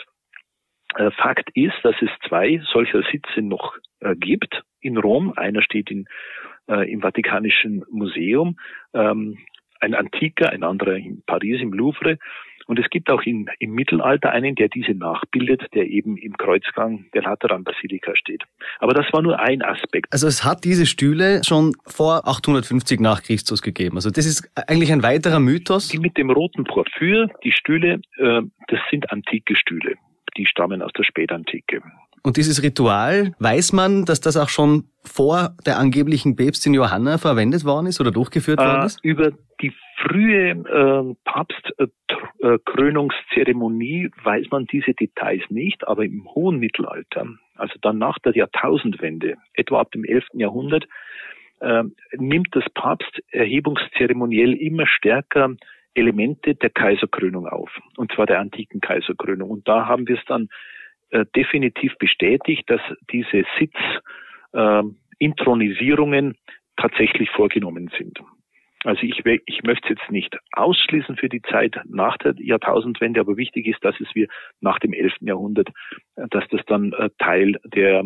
Äh, 0.95 1.11
Fakt 1.11 1.49
ist, 1.53 1.75
dass 1.83 1.95
es 2.01 2.09
zwei 2.27 2.61
solcher 2.71 3.03
Sitze 3.11 3.41
noch 3.41 3.77
äh, 3.99 4.15
gibt 4.15 4.63
in 4.81 4.97
Rom. 4.97 5.33
Einer 5.35 5.61
steht 5.61 5.91
in, 5.91 6.07
äh, 6.67 6.91
im 6.91 7.01
Vatikanischen 7.01 7.85
Museum, 7.89 8.57
ähm, 8.93 9.37
ein 9.79 9.93
antiker, 9.93 10.49
ein 10.49 10.63
anderer 10.63 10.95
in 10.95 11.23
Paris 11.25 11.61
im 11.61 11.73
Louvre. 11.73 12.17
Und 12.69 12.77
es 12.77 12.87
gibt 12.91 13.09
auch 13.09 13.23
in, 13.23 13.49
im 13.57 13.71
Mittelalter 13.71 14.29
einen, 14.29 14.53
der 14.53 14.67
diese 14.67 14.91
nachbildet, 14.91 15.63
der 15.73 15.87
eben 15.87 16.17
im 16.17 16.37
Kreuzgang 16.37 17.05
der 17.15 17.23
Lateranbasilika 17.23 18.15
steht. 18.15 18.43
Aber 18.77 18.93
das 18.93 19.11
war 19.11 19.23
nur 19.23 19.39
ein 19.39 19.63
Aspekt. 19.63 20.13
Also 20.13 20.27
es 20.27 20.43
hat 20.45 20.65
diese 20.65 20.85
Stühle 20.85 21.41
schon 21.43 21.73
vor 21.87 22.27
850 22.27 22.99
nach 22.99 23.23
Christus 23.23 23.63
gegeben. 23.63 23.95
Also 23.95 24.11
das 24.11 24.27
ist 24.27 24.47
eigentlich 24.67 24.91
ein 24.91 25.01
weiterer 25.01 25.39
Mythos. 25.39 25.87
Die 25.87 25.97
mit 25.97 26.15
dem 26.15 26.29
roten 26.29 26.63
Porphyr, 26.63 27.27
die 27.43 27.51
Stühle, 27.51 28.01
äh, 28.19 28.41
das 28.67 28.79
sind 28.91 29.11
antike 29.11 29.55
Stühle. 29.55 29.95
Die 30.37 30.45
stammen 30.45 30.83
aus 30.83 30.91
der 30.95 31.05
Spätantike. 31.05 31.81
Und 32.21 32.37
dieses 32.37 32.61
Ritual, 32.61 33.33
weiß 33.39 33.73
man, 33.73 34.05
dass 34.05 34.21
das 34.21 34.37
auch 34.37 34.49
schon 34.49 34.83
vor 35.03 35.55
der 35.65 35.79
angeblichen 35.79 36.35
Päpstin 36.35 36.75
Johanna 36.75 37.17
verwendet 37.17 37.65
worden 37.65 37.87
ist 37.87 37.99
oder 37.99 38.11
durchgeführt 38.11 38.59
worden 38.59 38.83
äh, 38.83 38.85
ist? 38.85 39.03
Äh, 39.03 39.07
über 39.07 39.31
die 39.59 39.73
frühe 39.99 40.51
äh, 40.51 41.15
Papstkrönungszeremonie 41.23 44.09
weiß 44.23 44.47
man 44.51 44.65
diese 44.65 44.93
Details 44.93 45.43
nicht, 45.49 45.87
aber 45.87 46.03
im 46.05 46.27
hohen 46.33 46.59
Mittelalter, 46.59 47.25
also 47.55 47.73
dann 47.81 47.97
nach 47.97 48.19
der 48.19 48.35
Jahrtausendwende, 48.35 49.35
etwa 49.53 49.81
ab 49.81 49.91
dem 49.91 50.05
11. 50.05 50.25
Jahrhundert, 50.33 50.87
äh, 51.59 51.83
nimmt 52.17 52.47
das 52.51 52.63
Papsterhebungszeremoniell 52.73 54.53
immer 54.53 54.87
stärker 54.87 55.55
Elemente 55.93 56.55
der 56.55 56.69
Kaiserkrönung 56.69 57.47
auf, 57.47 57.69
und 57.97 58.13
zwar 58.13 58.25
der 58.25 58.39
antiken 58.39 58.79
Kaiserkrönung. 58.79 59.49
Und 59.49 59.67
da 59.67 59.87
haben 59.87 60.07
wir 60.07 60.17
es 60.17 60.23
dann 60.25 60.47
äh, 61.09 61.25
definitiv 61.35 61.97
bestätigt, 61.97 62.69
dass 62.69 62.79
diese 63.11 63.43
Sitzintronisierungen 64.51 66.31
äh, 66.31 66.35
tatsächlich 66.77 67.29
vorgenommen 67.31 67.91
sind. 67.97 68.21
Also 68.85 69.01
ich, 69.03 69.25
ich 69.25 69.63
möchte 69.63 69.91
es 69.91 69.99
jetzt 69.99 70.11
nicht 70.11 70.37
ausschließen 70.53 71.17
für 71.17 71.27
die 71.27 71.41
Zeit 71.41 71.81
nach 71.85 72.17
der 72.17 72.33
Jahrtausendwende, 72.37 73.19
aber 73.19 73.35
wichtig 73.35 73.67
ist, 73.67 73.83
dass 73.83 73.99
es 73.99 74.07
wir 74.15 74.27
nach 74.61 74.79
dem 74.79 74.93
11. 74.93 75.15
Jahrhundert, 75.21 75.69
äh, 76.15 76.27
dass 76.29 76.47
das 76.49 76.61
dann 76.65 76.93
äh, 76.93 77.09
Teil 77.17 77.59
der 77.65 78.03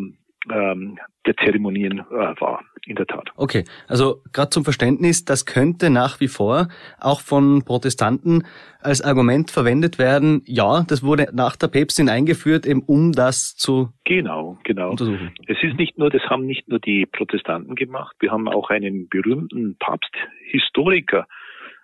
ähm, 0.52 0.98
der 1.26 1.36
Zeremonien 1.38 2.00
äh, 2.00 2.42
war, 2.42 2.62
in 2.86 2.96
der 2.96 3.08
Tat. 3.08 3.30
Okay, 3.36 3.64
also 3.88 4.22
gerade 4.34 4.50
zum 4.50 4.64
Verständnis, 4.64 5.24
das 5.24 5.46
könnte 5.46 5.90
nach 5.90 6.20
wie 6.20 6.28
vor 6.28 6.68
auch 7.00 7.22
von 7.22 7.64
Protestanten 7.64 8.44
als 8.82 9.02
Argument 9.02 9.52
verwendet 9.52 10.00
werden, 10.00 10.42
ja, 10.46 10.84
das 10.88 11.04
wurde 11.04 11.30
nach 11.34 11.56
der 11.56 11.68
Päpstin 11.70 12.10
eingeführt, 12.10 12.66
eben 12.66 12.84
um 12.84 13.14
das 13.14 13.56
zu 13.56 13.90
genau, 14.04 14.58
genau. 14.64 14.92
untersuchen. 14.92 15.34
Es 15.48 15.58
ist 15.62 15.78
nicht 15.78 15.98
nur, 15.98 16.10
das 16.10 16.24
haben 16.24 16.46
nicht 16.46 16.68
nur 16.68 16.80
die 16.80 17.06
Protestanten 17.06 17.76
gemacht, 17.76 18.16
wir 18.20 18.32
haben 18.32 18.50
auch 18.50 18.70
einen 18.70 19.08
berühmten 19.08 19.78
Papsthistoriker 19.78 21.28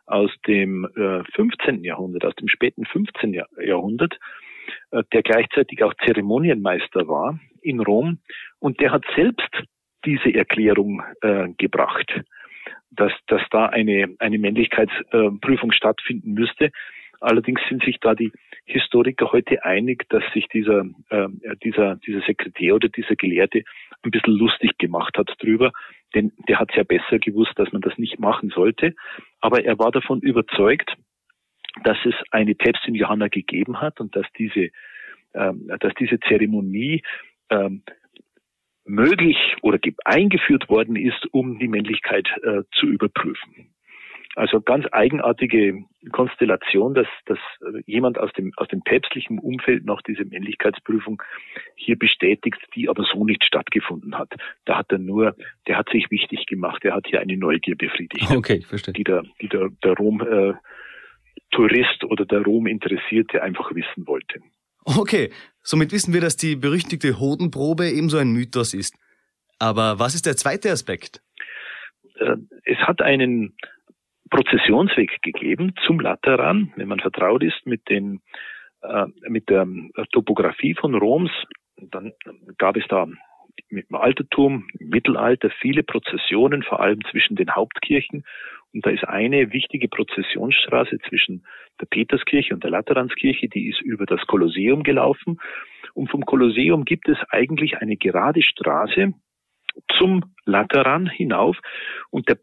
aus 0.06 0.32
dem 0.48 0.86
äh, 0.96 1.24
15. 1.36 1.84
Jahrhundert, 1.84 2.26
aus 2.26 2.36
dem 2.36 2.48
späten 2.50 2.86
15. 2.86 3.42
Jahrhundert, 3.64 4.18
der 4.92 5.22
gleichzeitig 5.22 5.84
auch 5.84 5.94
Zeremonienmeister 6.06 7.08
war 7.08 7.40
in 7.62 7.80
Rom 7.80 8.20
und 8.60 8.80
der 8.80 8.92
hat 8.92 9.04
selbst 9.16 9.50
diese 10.06 10.34
Erklärung 10.34 11.04
äh, 11.22 11.50
gebracht, 11.58 12.22
dass, 12.92 13.12
dass 13.28 13.42
da 13.52 13.68
eine, 13.68 14.16
eine 14.20 14.40
Männlichkeitsprüfung 14.40 15.72
äh, 15.72 15.76
stattfinden 15.76 16.34
müsste. 16.34 16.72
Allerdings 17.22 17.60
sind 17.68 17.84
sich 17.84 17.98
da 18.00 18.16
die 18.16 18.32
Historiker 18.66 19.32
heute 19.32 19.66
einig, 19.66 20.08
dass 20.10 20.24
sich 20.34 20.48
dieser, 20.48 20.86
äh, 21.10 21.28
dieser, 21.64 21.98
dieser 21.98 22.22
Sekretär 22.22 22.76
oder 22.76 22.88
dieser 22.88 23.16
Gelehrte 23.16 23.64
ein 24.04 24.12
bisschen 24.12 24.34
lustig 24.34 24.78
gemacht 24.78 25.18
hat 25.18 25.30
drüber, 25.40 25.72
denn 26.16 26.32
der 26.48 26.60
hat 26.60 26.74
ja 26.76 26.84
besser 26.84 27.20
gewusst, 27.20 27.54
dass 27.58 27.72
man 27.74 27.82
das 27.82 27.98
nicht 27.98 28.20
machen 28.20 28.50
sollte. 28.50 28.96
Aber 29.42 29.64
er 29.64 29.78
war 29.78 29.92
davon 29.92 30.22
überzeugt, 30.22 30.96
dass 31.84 31.98
es 32.06 32.16
eine 32.32 32.56
Päpstin 32.56 32.96
Johanna 32.96 33.28
gegeben 33.28 33.82
hat 33.82 34.00
und 34.00 34.16
dass 34.16 34.26
diese, 34.38 34.70
ähm, 35.34 35.70
dass 35.80 35.94
diese 36.00 36.20
Zeremonie 36.20 37.04
ähm, 37.50 37.84
möglich 38.86 39.38
oder 39.62 39.80
eingeführt 40.06 40.70
worden 40.70 40.96
ist, 40.96 41.28
um 41.32 41.60
die 41.60 41.68
Männlichkeit 41.68 42.28
äh, 42.44 42.64
zu 42.74 42.88
überprüfen. 42.88 43.72
Also 44.36 44.62
ganz 44.62 44.86
eigenartige 44.92 45.84
Konstellation, 46.12 46.94
dass, 46.94 47.08
dass 47.26 47.40
jemand 47.86 48.20
aus 48.20 48.32
dem, 48.34 48.54
aus 48.58 48.68
dem 48.68 48.82
päpstlichen 48.82 49.40
Umfeld 49.40 49.86
noch 49.86 50.02
diese 50.02 50.24
Männlichkeitsprüfung 50.24 51.22
hier 51.76 51.98
bestätigt, 51.98 52.60
die 52.76 52.90
aber 52.90 53.06
so 53.12 53.26
nicht 53.26 53.44
stattgefunden 53.44 54.18
hat. 54.18 54.34
Da 54.66 54.78
hat 54.78 54.92
er 54.92 55.00
nur, 55.00 55.36
der 55.68 55.78
hat 55.78 55.90
sich 55.90 56.10
wichtig 56.12 56.46
gemacht, 56.46 56.84
der 56.84 56.94
hat 56.94 57.08
hier 57.08 57.20
eine 57.20 57.38
Neugier 57.38 57.76
befriedigt. 57.76 58.30
Okay, 58.32 58.62
verstehe. 58.62 58.94
Die 58.94 59.04
der, 59.04 59.24
die 59.42 59.50
der, 59.50 59.70
der 59.84 59.94
Rom, 59.94 60.22
äh, 60.22 60.54
Tourist 61.52 62.04
oder 62.04 62.26
der 62.26 62.42
Rom 62.42 62.68
Interessierte 62.68 63.42
einfach 63.42 63.74
wissen 63.74 64.08
wollte. 64.08 64.40
Okay, 64.86 65.30
somit 65.62 65.92
wissen 65.92 66.14
wir, 66.14 66.22
dass 66.22 66.38
die 66.38 66.56
berüchtigte 66.56 67.20
Hodenprobe 67.20 67.90
ebenso 67.90 68.18
ein 68.18 68.32
Mythos 68.32 68.74
ist. 68.74 68.96
Aber 69.60 70.00
was 70.00 70.16
ist 70.16 70.26
der 70.26 70.38
zweite 70.38 70.72
Aspekt? 70.72 71.22
Äh, 72.16 72.38
es 72.64 72.78
hat 72.80 73.02
einen 73.02 73.56
Prozessionsweg 74.30 75.22
gegeben 75.22 75.74
zum 75.86 76.00
Lateran, 76.00 76.72
wenn 76.76 76.88
man 76.88 77.00
vertraut 77.00 77.44
ist 77.44 77.66
mit 77.66 77.90
den 77.90 78.22
äh, 78.82 79.08
mit 79.28 79.50
der 79.50 79.68
Topografie 80.12 80.74
von 80.74 80.96
Roms, 80.96 81.32
dann 81.78 82.14
gab 82.58 82.78
es 82.78 82.86
da 82.88 83.08
mit 83.70 83.90
dem 83.90 83.96
Altertum, 83.96 84.68
im 84.80 84.90
Mittelalter 84.90 85.50
viele 85.60 85.84
Prozessionen, 85.84 86.64
vor 86.64 86.80
allem 86.80 87.04
zwischen 87.12 87.36
den 87.36 87.54
Hauptkirchen. 87.54 88.24
Und 88.74 88.86
da 88.86 88.92
ist 88.92 89.04
eine 89.04 89.52
wichtige 89.52 89.88
Prozessionsstraße 89.88 91.00
zwischen 91.08 91.46
der 91.82 91.88
Peterskirche 91.88 92.54
und 92.54 92.64
der 92.64 92.72
Lateranskirche, 92.72 93.48
die 93.48 93.70
ist 93.70 93.82
über 93.82 94.06
das 94.06 94.22
Kolosseum 94.28 94.84
gelaufen. 94.84 95.40
Und 95.94 96.10
vom 96.10 96.26
Kolosseum 96.26 96.86
gibt 96.86 97.10
es 97.10 97.18
eigentlich 97.30 97.78
eine 97.78 97.98
gerade 97.98 98.44
Straße 98.44 99.14
zum 99.98 100.36
Lateran 100.46 101.08
hinauf. 101.08 101.58
Und 102.12 102.30
der 102.30 102.38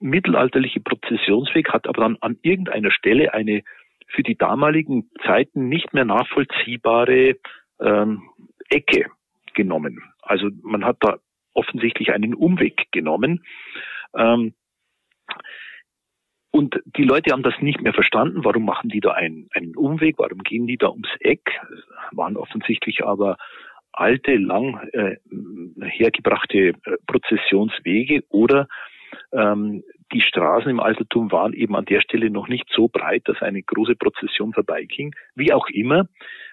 mittelalterliche 0.00 0.80
Prozessionsweg 0.80 1.70
hat 1.72 1.86
aber 1.86 2.02
dann 2.02 2.16
an 2.20 2.38
irgendeiner 2.42 2.90
Stelle 2.90 3.32
eine 3.32 3.62
für 4.08 4.22
die 4.22 4.36
damaligen 4.36 5.10
Zeiten 5.24 5.68
nicht 5.68 5.94
mehr 5.94 6.04
nachvollziehbare 6.04 7.36
ähm, 7.80 8.22
Ecke 8.68 9.06
genommen. 9.54 10.02
Also 10.22 10.48
man 10.62 10.84
hat 10.84 10.98
da 11.00 11.18
offensichtlich 11.54 12.12
einen 12.12 12.34
Umweg 12.34 12.90
genommen. 12.92 13.44
Ähm, 14.16 14.54
und 16.60 16.78
die 16.84 17.04
Leute 17.04 17.32
haben 17.32 17.42
das 17.42 17.54
nicht 17.60 17.80
mehr 17.80 17.94
verstanden. 17.94 18.44
Warum 18.44 18.66
machen 18.66 18.90
die 18.90 19.00
da 19.00 19.12
einen, 19.12 19.48
einen 19.54 19.74
Umweg? 19.74 20.16
Warum 20.18 20.42
gehen 20.42 20.66
die 20.66 20.76
da 20.76 20.90
ums 20.90 21.08
Eck? 21.20 21.58
Waren 22.12 22.36
offensichtlich 22.36 23.02
aber 23.02 23.38
alte, 23.92 24.36
lang 24.36 24.78
äh, 24.92 25.16
hergebrachte 25.80 26.58
äh, 26.58 26.74
Prozessionswege 27.06 28.24
oder 28.28 28.68
ähm, 29.32 29.82
die 30.12 30.20
Straßen 30.20 30.70
im 30.70 30.80
Altertum 30.80 31.32
waren 31.32 31.54
eben 31.54 31.74
an 31.74 31.86
der 31.86 32.02
Stelle 32.02 32.28
noch 32.28 32.46
nicht 32.46 32.68
so 32.70 32.88
breit, 32.88 33.22
dass 33.24 33.40
eine 33.40 33.62
große 33.62 33.96
Prozession 33.96 34.52
vorbeiging. 34.52 35.14
Wie 35.34 35.54
auch 35.54 35.66
immer, 35.68 36.08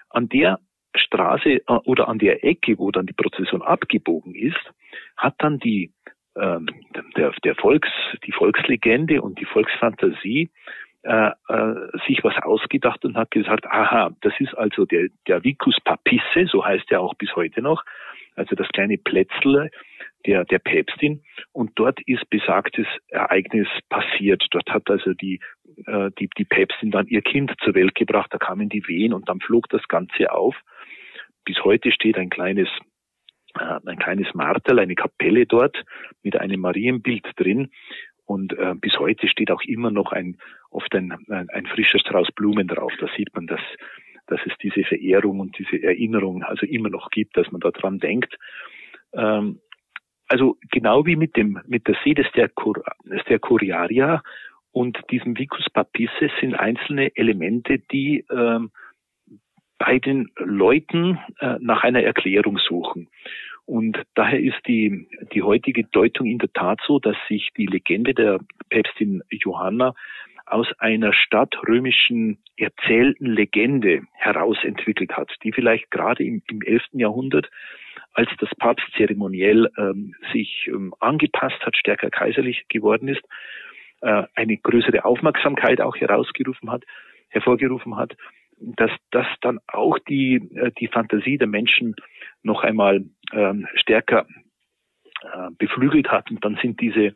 an 0.10 0.30
der 0.30 0.60
Straße 0.96 1.50
äh, 1.50 1.62
oder 1.84 2.08
an 2.08 2.18
der 2.18 2.46
Ecke, 2.46 2.80
wo 2.80 2.92
dann 2.92 3.08
die 3.08 3.14
Prozession 3.14 3.62
abgebogen 3.62 4.36
ist, 4.36 4.72
hat 5.18 5.36
dann 5.40 5.60
die 5.60 5.92
ähm, 6.39 6.67
der, 7.15 7.32
der 7.44 7.56
Volks, 7.56 7.89
die 8.25 8.32
Volkslegende 8.32 9.22
und 9.22 9.39
die 9.39 9.46
Volksfantasie 9.46 10.50
äh, 11.03 11.32
äh, 11.48 11.98
sich 12.08 12.24
was 12.24 12.36
ausgedacht 12.41 13.06
und 13.06 13.17
hat 13.17 13.32
gesagt, 13.32 13.65
aha, 13.65 14.12
das 14.22 14.34
ist 14.39 14.58
also 14.58 14.86
der, 14.86 15.08
der 15.27 15.44
Vicus 15.44 15.77
Papisse, 15.84 16.48
so 16.48 16.65
heißt 16.65 16.91
er 16.91 17.01
auch 17.01 17.15
bis 17.15 17.36
heute 17.36 17.62
noch, 17.62 17.84
also 18.36 18.56
das 18.56 18.67
kleine 18.70 18.98
Plätzle 18.98 19.72
der, 20.25 20.46
der 20.46 20.60
Päpstin. 20.60 21.24
Und 21.53 21.72
dort 21.75 22.00
ist 22.06 22.29
besagtes 22.29 22.88
Ereignis 23.08 23.67
passiert. 23.89 24.46
Dort 24.51 24.70
hat 24.70 24.89
also 24.89 25.13
die, 25.13 25.39
äh, 25.86 26.12
die, 26.20 26.29
die 26.38 26.46
Päpstin 26.46 26.91
dann 26.91 27.08
ihr 27.08 27.22
Kind 27.22 27.53
zur 27.63 27.73
Welt 27.73 27.95
gebracht. 27.95 28.32
Da 28.32 28.38
kamen 28.38 28.69
die 28.69 28.88
Wehen 28.88 29.13
und 29.13 29.30
dann 29.30 29.39
flog 29.39 29.69
das 29.69 29.88
Ganze 29.88 30.32
auf. 30.32 30.56
Bis 31.45 31.63
heute 31.63 31.91
steht 31.91 32.17
ein 32.17 32.30
kleines 32.30 32.67
ein 33.58 34.00
kleines 34.00 34.34
Martel, 34.34 34.80
eine 34.80 34.96
Kapelle 34.96 35.46
dort 35.46 35.84
mit 36.24 36.39
einem 36.39 36.62
Marienbild 36.62 37.26
drin. 37.36 37.70
Und 38.26 38.54
äh, 38.58 38.76
bis 38.76 38.98
heute 39.00 39.28
steht 39.28 39.52
auch 39.52 39.62
immer 39.63 39.89
noch 39.89 40.12
ein, 40.12 40.38
oft 40.70 40.93
ein, 40.96 41.13
ein, 41.30 41.50
ein 41.50 41.65
frischer 41.65 42.00
Strauß 42.00 42.32
Blumen 42.34 42.67
drauf. 42.67 42.91
Da 43.00 43.08
sieht 43.15 43.34
man, 43.34 43.48
dass, 43.48 43.62
dass 44.28 44.41
es 44.46 44.54
diese 44.62 44.84
Verehrung 44.84 45.39
und 45.39 45.58
diese 45.58 45.82
Erinnerung 45.82 46.43
also 46.43 46.65
immer 46.65 46.89
noch 46.89 47.10
gibt, 47.10 47.38
dass 47.38 47.50
man 47.52 47.62
daran 47.62 48.00
denkt. 48.00 48.36
Ähm, 49.13 49.62
also 50.28 50.58
genau 50.72 51.06
wie 51.06 51.15
mit 51.15 51.38
dem 51.38 51.62
mit 51.67 51.88
der 51.88 51.96
See 52.04 52.13
des 52.13 52.28
der, 52.36 52.52
der 53.30 53.39
Curiaria 53.39 54.22
und 54.72 55.00
diesem 55.10 55.38
Vicus 55.38 55.65
Papisses 55.72 56.32
sind 56.41 56.54
einzelne 56.54 57.15
Elemente, 57.15 57.80
die 57.80 58.26
ähm, 58.30 58.72
bei 59.78 60.00
den 60.00 60.32
Leuten 60.38 61.20
äh, 61.40 61.56
nach 61.60 61.84
einer 61.84 62.04
Erklärung 62.04 62.58
suchen. 62.58 63.10
Und 63.66 64.02
daher 64.16 64.40
ist 64.40 64.60
die, 64.66 65.08
die 65.34 65.44
heutige 65.44 65.84
Deutung 65.84 66.26
in 66.26 66.38
der 66.38 66.52
Tat 66.54 66.80
so, 66.88 67.00
dass 67.00 67.18
sich 67.28 67.50
die 67.58 67.66
Legende 67.66 68.13
der 68.13 68.40
Päpstin 68.70 69.24
Johanna 69.30 69.94
aus 70.46 70.68
einer 70.80 71.12
stadtrömischen 71.12 72.38
erzählten 72.56 73.26
Legende 73.26 74.04
herausentwickelt 74.13 75.12
hat, 75.12 75.30
die 75.44 75.52
vielleicht 75.52 75.92
gerade 75.92 76.24
im, 76.24 76.42
im 76.50 76.62
11. 76.62 76.84
Jahrhundert, 76.94 77.50
als 78.13 78.30
das 78.40 78.50
Papst 78.58 78.88
zeremoniell 78.96 79.70
ähm, 79.78 80.16
sich 80.32 80.68
ähm, 80.68 80.94
angepasst 81.02 81.60
hat, 81.66 81.76
stärker 81.76 82.10
kaiserlich 82.10 82.66
geworden 82.70 83.10
ist, 83.10 83.24
äh, 84.00 84.24
eine 84.34 84.56
größere 84.56 85.04
Aufmerksamkeit 85.04 85.82
auch 85.82 85.98
herausgerufen 85.98 86.72
hat, 86.72 86.84
hervorgerufen 87.30 87.98
hat 87.98 88.16
dass 88.60 88.91
das 89.12 89.28
dann 89.41 89.60
auch 89.67 90.00
die, 90.00 90.36
äh, 90.56 90.72
die 90.80 90.88
Fantasie 90.88 91.38
der 91.38 91.48
Menschen 91.48 91.96
noch 92.43 92.63
einmal 92.63 93.06
ähm, 93.32 93.67
stärker 93.76 94.26
äh, 95.22 95.50
beflügelt 95.58 96.10
hat 96.10 96.30
und 96.32 96.43
dann 96.43 96.58
sind 96.62 96.82
diese, 96.82 97.13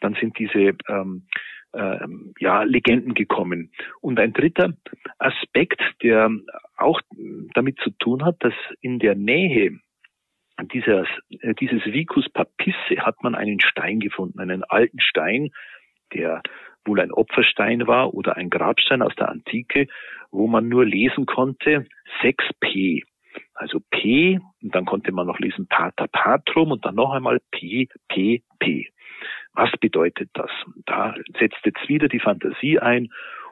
dann 0.00 0.14
sind 0.14 0.38
diese 0.38 0.76
ähm, 0.88 1.26
äh, 1.72 2.06
ja, 2.38 2.62
Legenden 2.62 3.14
gekommen. 3.14 3.72
Und 4.00 4.18
ein 4.20 4.32
dritter 4.32 4.74
Aspekt, 5.18 5.80
der 6.02 6.30
auch 6.76 7.00
damit 7.54 7.78
zu 7.80 7.90
tun 7.90 8.24
hat, 8.24 8.36
dass 8.40 8.54
in 8.80 8.98
der 8.98 9.14
Nähe 9.14 9.78
dieses, 10.72 11.06
äh, 11.40 11.54
dieses 11.54 11.84
Vicus 11.84 12.28
Papisse 12.30 12.98
hat 12.98 13.22
man 13.22 13.34
einen 13.34 13.60
Stein 13.60 14.00
gefunden, 14.00 14.40
einen 14.40 14.62
alten 14.64 15.00
Stein, 15.00 15.50
der 16.12 16.42
wohl 16.84 17.00
ein 17.00 17.12
Opferstein 17.12 17.86
war 17.86 18.14
oder 18.14 18.36
ein 18.36 18.50
Grabstein 18.50 19.02
aus 19.02 19.14
der 19.16 19.28
Antike, 19.28 19.86
wo 20.30 20.46
man 20.46 20.68
nur 20.68 20.84
lesen 20.84 21.26
konnte 21.26 21.86
6p. 22.22 23.02
Also 23.54 23.80
P, 23.90 24.40
und 24.62 24.74
dann 24.74 24.84
konnte 24.84 25.12
man 25.12 25.26
noch 25.26 25.38
lesen 25.38 25.66
Pater 25.68 26.08
Patrum 26.08 26.72
und 26.72 26.84
dann 26.84 26.96
noch 26.96 27.12
einmal 27.12 27.40
P, 27.50 27.88
P, 28.08 28.42
P. 28.58 28.88
Was 29.52 29.70
bedeutet 29.80 30.30
das? 30.34 30.50
Da 30.86 31.14
setzt 31.38 31.64
jetzt 31.64 31.88
wieder 31.88 32.08
die 32.08 32.20
Fantasie 32.20 32.78
ein 32.78 33.10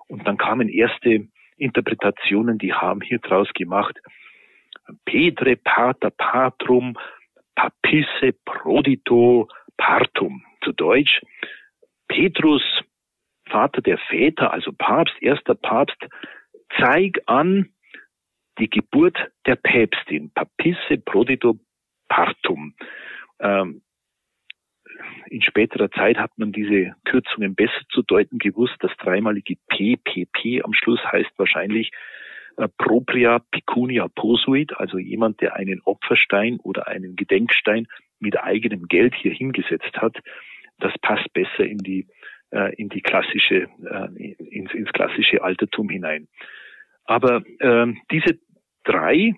und 0.09 0.27
dann 0.27 0.37
kamen 0.37 0.69
erste 0.69 1.29
Interpretationen, 1.57 2.59
die 2.59 2.75
haben 2.75 3.01
hier 3.01 3.19
draus 3.19 3.49
gemacht. 3.55 4.01
Petre 5.05 5.57
Pater 5.57 6.11
Patrum 6.11 6.97
Papisse 7.55 8.33
Prodito 8.45 9.49
Partum. 9.77 10.45
Zu 10.65 10.73
Deutsch, 10.73 11.21
Petrus 12.09 12.63
Vater 13.53 13.83
der 13.83 13.99
Väter, 13.99 14.53
also 14.53 14.73
Papst, 14.73 15.15
erster 15.21 15.55
Papst, 15.55 15.99
zeig 16.81 17.21
an 17.27 17.69
die 18.59 18.69
Geburt 18.69 19.17
der 19.47 19.57
Päpstin, 19.57 20.33
Papisse 20.33 20.99
Prodito 21.05 21.59
Partum. 22.09 22.75
Ähm, 23.41 23.83
in 25.27 25.43
späterer 25.43 25.91
Zeit 25.91 26.19
hat 26.19 26.33
man 26.37 26.53
diese 26.53 26.95
Kürzungen 27.05 27.55
besser 27.55 27.83
zu 27.91 28.03
deuten 28.03 28.39
gewusst. 28.39 28.77
Das 28.81 28.93
dreimalige 28.99 29.57
PPP 29.69 30.65
am 30.65 30.75
Schluss 30.75 31.01
heißt 31.05 31.31
wahrscheinlich 31.37 31.91
äh, 32.57 32.69
Propria 32.79 33.41
Pecunia 33.51 34.09
Posuit, 34.09 34.73
also 34.77 34.99
jemand, 34.99 35.41
der 35.41 35.57
einen 35.57 35.81
Opferstein 35.85 36.59
oder 36.61 36.89
einen 36.89 37.17
Gedenkstein 37.17 37.87
mit 38.19 38.39
eigenem 38.39 38.89
Geld 38.89 39.15
hier 39.15 39.33
hingesetzt 39.33 39.97
hat. 39.97 40.19
Das 40.79 40.93
passt 41.01 41.33
besser 41.33 41.65
in 41.65 41.79
die 41.79 42.07
äh, 42.53 42.75
in 42.77 42.89
die 42.89 43.01
klassische, 43.01 43.69
äh, 43.85 44.35
ins, 44.39 44.73
ins 44.73 44.93
klassische 44.93 45.43
Altertum 45.43 45.89
hinein. 45.89 46.29
Aber 47.05 47.43
äh, 47.59 47.87
diese 48.11 48.39
drei 48.85 49.35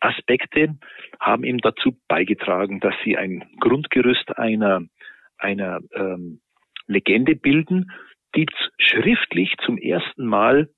Aspekte 0.00 0.76
haben 1.18 1.44
eben 1.44 1.58
dazu 1.58 1.96
beigetragen, 2.08 2.80
dass 2.80 2.94
sie 3.04 3.16
ein 3.16 3.44
Grundgerüst 3.60 4.38
einer, 4.38 4.82
einer 5.38 5.80
ähm, 5.94 6.40
Legende 6.86 7.34
bilden, 7.34 7.90
die 8.36 8.46
schriftlich 8.78 9.54
zum 9.64 9.78
ersten 9.78 10.26
Mal 10.26 10.68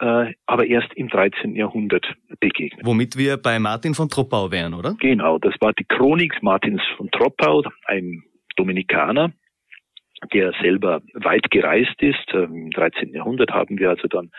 äh, 0.00 0.32
aber 0.46 0.66
erst 0.66 0.92
im 0.94 1.08
13. 1.08 1.54
Jahrhundert 1.54 2.04
begegnet. 2.40 2.84
Womit 2.84 3.16
wir 3.16 3.36
bei 3.36 3.58
Martin 3.58 3.94
von 3.94 4.08
Troppau 4.08 4.50
wären, 4.50 4.74
oder? 4.74 4.96
Genau, 4.98 5.38
das 5.38 5.54
war 5.60 5.72
die 5.72 5.84
Chronik 5.84 6.42
Martins 6.42 6.82
von 6.96 7.10
Troppau, 7.10 7.62
ein 7.86 8.24
Dominikaner, 8.56 9.32
der 10.32 10.52
selber 10.60 11.02
weit 11.14 11.50
gereist 11.50 12.00
ist. 12.00 12.32
Ähm, 12.32 12.66
Im 12.66 12.70
13. 12.70 13.12
Jahrhundert 13.12 13.50
haben 13.50 13.78
wir 13.78 13.90
also 13.90 14.08
dann 14.08 14.30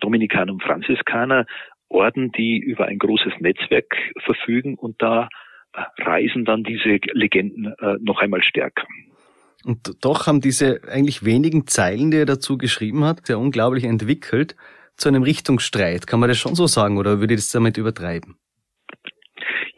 Dominikaner 0.00 0.52
und 0.52 0.62
Franziskaner, 0.62 1.46
Orden, 1.88 2.32
die 2.32 2.58
über 2.58 2.86
ein 2.86 2.98
großes 2.98 3.32
Netzwerk 3.40 3.86
verfügen 4.24 4.74
und 4.74 5.00
da 5.00 5.28
äh, 5.72 6.02
reisen 6.02 6.44
dann 6.44 6.64
diese 6.64 6.98
Legenden 7.12 7.74
äh, 7.80 7.96
noch 8.00 8.20
einmal 8.20 8.42
stärker. 8.42 8.84
Und 9.64 10.04
doch 10.04 10.26
haben 10.26 10.40
diese 10.40 10.82
eigentlich 10.88 11.24
wenigen 11.24 11.66
Zeilen, 11.66 12.10
die 12.10 12.18
er 12.18 12.26
dazu 12.26 12.58
geschrieben 12.58 13.04
hat, 13.04 13.26
sehr 13.26 13.38
unglaublich 13.38 13.84
entwickelt 13.84 14.54
zu 14.96 15.08
einem 15.08 15.22
Richtungsstreit. 15.22 16.06
Kann 16.06 16.20
man 16.20 16.28
das 16.28 16.38
schon 16.38 16.54
so 16.54 16.66
sagen 16.66 16.98
oder 16.98 17.20
würde 17.20 17.34
ich 17.34 17.40
das 17.40 17.52
damit 17.52 17.76
übertreiben? 17.76 18.36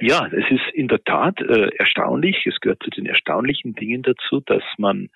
Ja, 0.00 0.26
es 0.28 0.50
ist 0.50 0.74
in 0.74 0.88
der 0.88 1.02
Tat 1.04 1.40
äh, 1.40 1.68
erstaunlich. 1.76 2.46
Es 2.46 2.58
gehört 2.60 2.82
zu 2.82 2.90
den 2.90 3.06
erstaunlichen 3.06 3.74
Dingen 3.74 4.02
dazu, 4.02 4.40
dass 4.40 4.62
man 4.78 5.08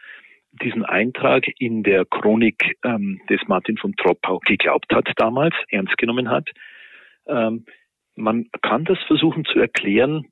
diesen 0.63 0.85
Eintrag 0.85 1.45
in 1.59 1.83
der 1.83 2.05
Chronik 2.05 2.77
ähm, 2.85 3.21
des 3.29 3.41
Martin 3.47 3.77
von 3.77 3.95
Troppau 3.97 4.41
geglaubt 4.41 4.93
hat 4.95 5.11
damals, 5.17 5.55
ernst 5.69 5.97
genommen 5.99 6.31
hat. 6.31 6.49
Ähm, 7.27 7.65
man 8.17 8.49
kann 8.63 8.85
das 8.85 8.99
versuchen 9.07 9.45
zu 9.45 9.59
erklären, 9.59 10.27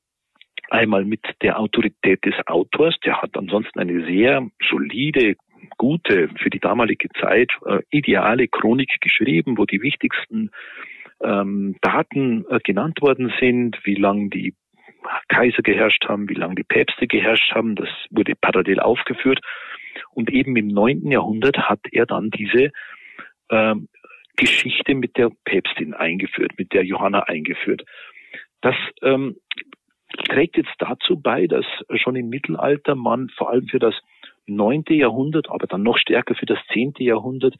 einmal 0.70 1.04
mit 1.04 1.20
der 1.42 1.58
Autorität 1.58 2.24
des 2.24 2.35
Autors, 2.46 2.94
der 3.04 3.20
hat 3.20 3.37
ansonsten 3.37 3.78
eine 3.78 4.04
sehr 4.06 4.48
solide, 4.70 5.37
gute, 5.78 6.28
für 6.40 6.50
die 6.50 6.61
damalige 6.61 7.08
Zeit 7.20 7.50
äh, 7.66 7.80
ideale 7.90 8.48
Chronik 8.48 9.00
geschrieben, 9.00 9.58
wo 9.58 9.64
die 9.64 9.82
wichtigsten 9.82 10.50
ähm, 11.22 11.76
Daten 11.82 12.44
äh, 12.48 12.58
genannt 12.64 13.00
worden 13.00 13.32
sind, 13.38 13.78
wie 13.85 13.94
lange 13.94 14.28
die 14.30 14.54
Kaiser 15.28 15.62
geherrscht 15.62 16.04
haben, 16.08 16.28
wie 16.28 16.35
lange 16.35 16.54
die 16.54 16.64
Päpste 16.64 17.06
geherrscht 17.06 17.52
haben, 17.52 17.74
das 17.74 17.88
wurde 18.11 18.35
parallel 18.40 18.80
aufgeführt. 18.80 19.40
Und 20.11 20.31
eben 20.31 20.57
im 20.57 20.68
neunten 20.68 21.11
Jahrhundert 21.11 21.59
hat 21.68 21.81
er 21.90 22.07
dann 22.07 22.31
diese 22.31 22.72
ähm, 23.50 23.88
Geschichte 24.37 24.94
mit 24.94 25.16
der 25.16 25.31
Päpstin 25.44 25.94
eingeführt, 25.94 26.52
mit 26.59 26.72
der 26.72 26.85
Johanna 26.85 27.20
eingeführt. 27.24 27.85
Das 28.61 28.74
ähm, 29.02 29.37
trägt 30.28 30.57
jetzt 30.57 30.74
dazu 30.78 31.20
bei, 31.20 31.46
dass 31.46 31.66
schon 31.96 32.16
im 32.16 32.28
Mittelalter 32.28 32.94
man 32.94 33.28
vor 33.31 33.50
allem 33.50 33.66
für 33.68 33.78
das 33.78 33.94
neunte 34.46 34.94
Jahrhundert, 34.94 35.48
aber 35.50 35.66
dann 35.66 35.83
noch 35.83 35.98
stärker 35.98 36.35
für 36.35 36.46
das 36.46 36.59
zehnte 36.72 37.05
Jahrhundert 37.05 37.57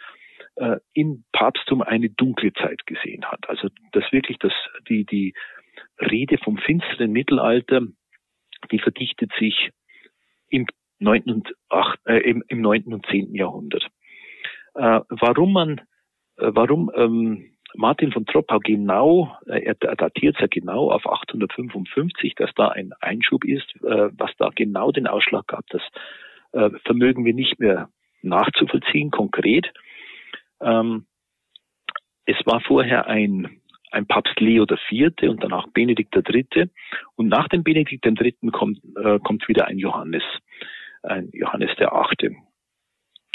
äh, 0.57 0.77
im 0.95 1.25
Papsttum 1.33 1.83
eine 1.83 2.11
dunkle 2.11 2.53
Zeit 2.53 2.87
gesehen 2.87 3.25
hat. 3.25 3.49
Also 3.49 3.68
dass 3.92 4.11
wirklich 4.12 4.38
das, 4.38 4.53
die, 4.88 5.05
die 5.05 5.35
Rede 5.99 6.38
vom 6.38 6.59
finsteren 6.59 7.12
Mittelalter, 7.12 7.83
die 8.71 8.79
verdichtet 8.79 9.33
sich 9.38 9.71
im 10.49 10.66
neunten 11.03 11.33
und, 11.33 11.55
ach, 11.69 11.97
äh, 12.07 12.19
im, 12.19 12.43
im 12.49 12.61
9. 12.61 12.93
und 12.95 13.07
zehnten 13.07 13.35
Jahrhundert. 13.35 13.87
Äh, 14.75 15.01
warum 15.09 15.53
man, 15.53 15.79
äh, 16.38 16.51
warum 16.55 16.91
ähm, 16.95 17.53
Martin 17.75 18.12
von 18.12 18.27
Troppau 18.27 18.59
genau, 18.59 19.37
äh, 19.47 19.62
er 19.65 19.75
datiert 19.75 20.37
ja 20.41 20.47
genau 20.47 20.91
auf 20.91 21.07
855, 21.07 22.35
dass 22.35 22.51
da 22.55 22.69
ein 22.69 22.93
Einschub 23.01 23.45
ist, 23.45 23.75
äh, 23.83 24.11
was 24.12 24.31
da 24.38 24.51
genau 24.55 24.93
den 24.93 25.07
Ausschlag 25.07 25.47
gab, 25.47 25.67
das 25.69 25.83
äh, 26.53 26.71
vermögen 26.85 27.25
wir 27.25 27.35
nicht 27.35 27.59
mehr 27.59 27.88
nachzuvollziehen, 28.23 29.11
konkret. 29.11 29.73
Ähm, 30.61 31.07
es 32.25 32.37
war 32.45 32.61
vorher 32.61 33.07
ein, 33.07 33.61
ein 33.91 34.07
Papst 34.07 34.38
Leo 34.41 34.65
IV. 34.65 35.12
und 35.23 35.43
danach 35.43 35.67
Benedikt 35.69 36.15
III. 36.15 36.71
Und 37.17 37.29
nach 37.29 37.49
dem 37.49 37.65
Benedikt 37.65 38.07
III. 38.07 38.35
kommt, 38.53 38.81
äh, 38.97 39.19
kommt 39.19 39.49
wieder 39.49 39.67
ein 39.67 39.79
Johannes, 39.79 40.23
ein 41.03 41.31
Johannes 41.33 41.71
der 41.79 41.93
Achte. 41.93 42.35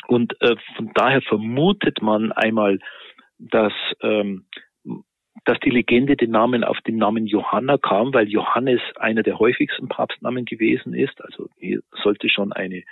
Und 0.08 0.40
äh, 0.42 0.56
von 0.76 0.92
daher 0.94 1.22
vermutet 1.22 2.02
man 2.02 2.32
einmal, 2.32 2.80
dass, 3.38 3.74
ähm, 4.02 4.46
dass 5.46 5.60
die 5.60 5.70
Legende 5.70 6.16
den 6.16 6.32
Namen 6.32 6.64
auf 6.64 6.80
den 6.82 6.98
Namen 6.98 7.28
Johanna 7.28 7.78
kam, 7.78 8.14
weil 8.14 8.28
Johannes 8.28 8.82
einer 8.98 9.24
der 9.24 9.40
häufigsten 9.40 9.88
Papstnamen 9.90 10.46
gewesen 10.46 10.94
ist. 10.94 11.22
Also 11.24 11.50
hier 11.58 11.82
sollte 12.04 12.30
schon 12.30 12.54
eine, 12.54 12.84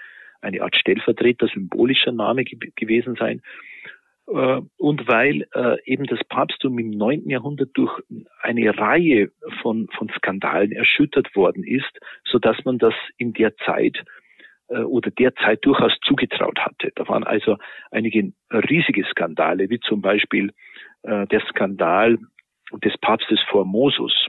eine 0.42 0.62
Art 0.62 0.76
Stellvertreter, 0.76 1.48
symbolischer 1.48 2.12
Name 2.12 2.44
ge 2.44 2.72
gewesen 2.76 3.16
sein. 3.16 3.42
Äh, 4.28 4.62
und 4.78 5.08
weil 5.08 5.48
äh, 5.54 5.78
eben 5.86 6.06
das 6.06 6.20
Papsttum 6.28 6.80
im 6.80 6.92
neunten 6.92 7.30
Jahrhundert 7.30 7.70
durch 7.76 8.02
eine 8.42 8.78
Reihe 8.78 9.32
von, 9.62 9.88
von 9.98 10.10
Skandalen 10.10 10.72
erschüttert 10.72 11.36
worden 11.36 11.64
ist, 11.64 12.00
so 12.26 12.40
dass 12.40 12.58
man 12.66 12.78
das 12.78 12.94
in 13.18 13.34
der 13.34 13.56
Zeit 13.58 14.04
oder 14.68 15.12
derzeit 15.12 15.64
durchaus 15.64 15.94
zugetraut 16.06 16.60
hatte. 16.60 16.92
Da 16.96 17.08
waren 17.08 17.24
also 17.24 17.58
einige 17.92 18.32
riesige 18.52 19.06
Skandale, 19.06 19.70
wie 19.70 19.80
zum 19.80 20.02
Beispiel 20.02 20.52
äh, 21.04 21.28
der 21.28 21.42
Skandal 21.50 22.18
des 22.84 22.98
Papstes 22.98 23.40
Formosus, 23.50 24.28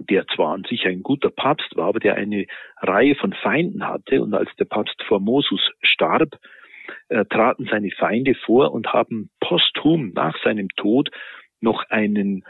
der 0.00 0.26
zwar 0.28 0.54
an 0.54 0.64
sich 0.64 0.86
ein 0.86 1.02
guter 1.02 1.30
Papst 1.30 1.76
war, 1.76 1.88
aber 1.88 2.00
der 2.00 2.16
eine 2.16 2.46
Reihe 2.80 3.14
von 3.14 3.32
Feinden 3.32 3.86
hatte. 3.86 4.22
Und 4.22 4.34
als 4.34 4.50
der 4.56 4.64
Papst 4.64 5.02
Formosus 5.04 5.60
starb, 5.82 6.38
äh, 7.08 7.24
traten 7.26 7.66
seine 7.70 7.90
Feinde 7.90 8.34
vor 8.34 8.72
und 8.72 8.92
haben 8.92 9.30
posthum 9.40 10.12
nach 10.14 10.36
seinem 10.42 10.68
Tod 10.70 11.10
noch 11.60 11.84
einen 11.90 12.44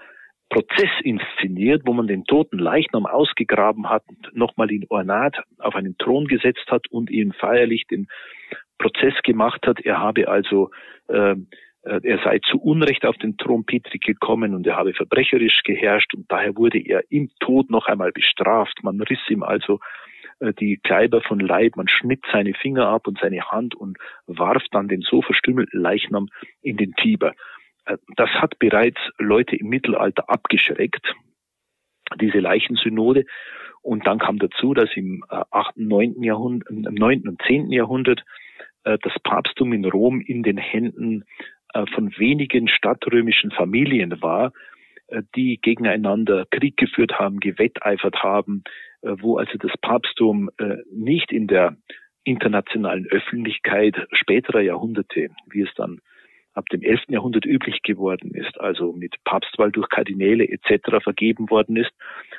Prozess 0.50 0.90
inszeniert, 1.02 1.82
wo 1.84 1.92
man 1.92 2.06
den 2.06 2.24
toten 2.24 2.58
Leichnam 2.58 3.06
ausgegraben 3.06 3.88
hat, 3.88 4.02
nochmal 4.32 4.70
in 4.70 4.86
Ornat 4.88 5.36
auf 5.58 5.74
einen 5.74 5.96
Thron 5.98 6.26
gesetzt 6.26 6.66
hat 6.68 6.86
und 6.90 7.10
ihn 7.10 7.32
feierlich 7.32 7.86
den 7.86 8.08
Prozess 8.78 9.14
gemacht 9.24 9.66
hat. 9.66 9.80
Er 9.80 9.98
habe 9.98 10.28
also, 10.28 10.70
ähm, 11.10 11.48
äh, 11.82 12.00
er 12.02 12.18
sei 12.24 12.38
zu 12.50 12.58
Unrecht 12.58 13.04
auf 13.04 13.16
den 13.18 13.36
Thron 13.36 13.64
Petri 13.66 13.98
gekommen 13.98 14.54
und 14.54 14.66
er 14.66 14.76
habe 14.76 14.94
verbrecherisch 14.94 15.62
geherrscht 15.64 16.14
und 16.14 16.30
daher 16.30 16.56
wurde 16.56 16.78
er 16.78 17.02
im 17.10 17.30
Tod 17.40 17.70
noch 17.70 17.86
einmal 17.86 18.12
bestraft. 18.12 18.78
Man 18.82 19.00
riss 19.02 19.20
ihm 19.28 19.42
also 19.42 19.80
äh, 20.40 20.54
die 20.54 20.78
Kleiber 20.78 21.20
von 21.20 21.40
Leib, 21.40 21.76
man 21.76 21.88
schnitt 21.88 22.24
seine 22.32 22.54
Finger 22.54 22.88
ab 22.88 23.06
und 23.06 23.18
seine 23.20 23.42
Hand 23.50 23.74
und 23.74 23.98
warf 24.26 24.62
dann 24.70 24.88
den 24.88 25.02
so 25.02 25.20
verstümmelten 25.20 25.80
Leichnam 25.80 26.28
in 26.62 26.78
den 26.78 26.94
Tiber. 26.94 27.34
Äh, 27.88 27.98
das 28.16 28.30
hat 28.30 28.58
bereits 28.58 29.00
Leute 29.18 29.56
im 29.56 29.68
Mittelalter 29.68 30.28
abgeschreckt, 30.28 31.14
diese 32.20 32.38
Leichensynode. 32.38 33.24
Und 33.82 34.06
dann 34.06 34.18
kam 34.18 34.38
dazu, 34.38 34.74
dass 34.74 34.90
im 34.96 35.24
8., 35.28 35.76
9. 35.76 36.22
Jahrhundert, 36.22 36.68
im 36.70 36.94
9. 36.94 37.28
und 37.28 37.42
10. 37.46 37.70
Jahrhundert 37.72 38.24
äh, 38.84 38.98
das 39.02 39.12
Papsttum 39.22 39.72
in 39.72 39.84
Rom 39.84 40.20
in 40.20 40.42
den 40.42 40.58
Händen 40.58 41.24
äh, 41.74 41.86
von 41.94 42.16
wenigen 42.18 42.68
stadtrömischen 42.68 43.50
Familien 43.50 44.20
war, 44.22 44.52
die 45.36 45.58
gegeneinander 45.62 46.44
Krieg 46.50 46.76
geführt 46.76 47.18
haben, 47.18 47.40
gewetteifert 47.40 48.22
haben, 48.22 48.62
wo 49.00 49.38
also 49.38 49.56
das 49.56 49.72
Papsttum 49.80 50.50
nicht 50.92 51.32
in 51.32 51.46
der 51.46 51.78
internationalen 52.24 53.06
Öffentlichkeit 53.06 53.96
späterer 54.12 54.60
Jahrhunderte, 54.60 55.30
wie 55.46 55.62
es 55.62 55.72
dann 55.76 56.02
ab 56.58 56.66
dem 56.70 56.82
11. 56.82 57.04
Jahrhundert 57.08 57.46
üblich 57.46 57.82
geworden 57.82 58.34
ist, 58.34 58.60
also 58.60 58.92
mit 58.92 59.14
Papstwahl 59.24 59.72
durch 59.72 59.88
Kardinäle 59.88 60.46
etc. 60.48 61.02
vergeben 61.02 61.48
worden 61.50 61.76
ist, 61.76 61.92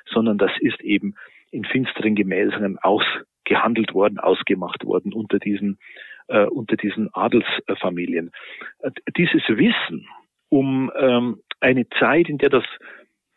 sondern 0.05 0.37
das 0.37 0.51
ist 0.59 0.81
eben 0.81 1.15
in 1.51 1.63
finsteren 1.65 2.15
Gemäßen 2.15 2.77
ausgehandelt 2.79 3.93
worden, 3.93 4.19
ausgemacht 4.19 4.85
worden 4.85 5.13
unter 5.13 5.39
diesen, 5.39 5.79
äh, 6.27 6.45
unter 6.45 6.75
diesen 6.75 7.09
Adelsfamilien. 7.13 8.31
Dieses 9.17 9.41
Wissen 9.47 10.07
um 10.49 10.91
ähm, 10.97 11.41
eine 11.59 11.87
Zeit, 11.99 12.27
in 12.27 12.37
der 12.37 12.49
das 12.49 12.65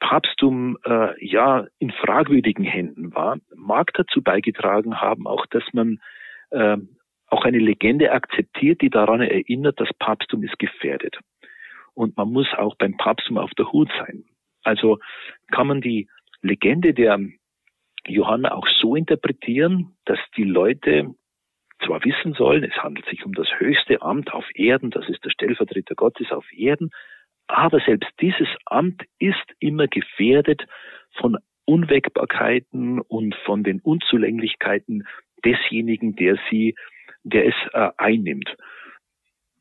Papsttum 0.01 0.79
äh, 0.85 1.25
ja 1.25 1.67
in 1.79 1.93
fragwürdigen 1.93 2.65
Händen 2.65 3.15
war, 3.15 3.39
mag 3.55 3.93
dazu 3.95 4.21
beigetragen 4.21 5.01
haben, 5.01 5.27
auch 5.27 5.47
dass 5.47 5.63
man 5.73 6.01
äh, 6.51 6.77
auch 7.33 7.45
eine 7.45 7.59
Legende 7.59 8.13
akzeptiert, 8.13 8.83
die 8.83 8.91
daran 8.91 9.23
erinnert, 9.23 9.81
das 9.81 9.89
Papsttum 9.99 10.43
ist 10.45 10.59
gefährdet. 10.59 11.19
Und 11.95 12.17
man 12.17 12.31
muss 12.31 12.49
auch 12.57 12.77
beim 12.77 12.97
Papsttum 12.97 13.39
auf 13.39 13.51
der 13.53 13.73
Hut 13.73 13.91
sein. 13.99 14.25
Also 14.63 14.99
kann 15.51 15.67
man 15.67 15.81
die 15.81 16.09
Legende 16.43 16.93
der 16.93 17.19
Johanna 18.07 18.53
auch 18.53 18.69
so 18.69 18.97
interpretieren, 18.97 19.97
dass 20.05 20.19
die 20.37 20.45
Leute 20.45 21.15
zwar 21.85 22.05
wissen 22.05 22.35
sollen, 22.35 22.65
es 22.65 22.77
handelt 22.83 23.07
sich 23.07 23.25
um 23.25 23.33
das 23.33 23.49
höchste 23.59 24.03
Amt 24.03 24.33
auf 24.33 24.45
Erden, 24.55 24.91
das 24.91 25.09
ist 25.09 25.25
der 25.25 25.31
Stellvertreter 25.31 25.95
Gottes 25.95 26.31
auf 26.31 26.45
Erden, 26.53 26.91
aber 27.49 27.81
selbst 27.81 28.11
dieses 28.21 28.49
Amt 28.67 29.03
ist 29.19 29.45
immer 29.59 29.89
gefährdet 29.89 30.65
von 31.15 31.39
Unwägbarkeiten 31.65 33.01
und 33.01 33.35
von 33.47 33.65
den 33.65 33.81
Unzulänglichkeiten 33.81 35.07
desjenigen, 35.45 36.15
der 36.15 36.39
sie 36.51 36.75
der 37.25 37.47
es 37.47 37.55
äh, 37.73 37.91
einnimmt. 37.97 38.55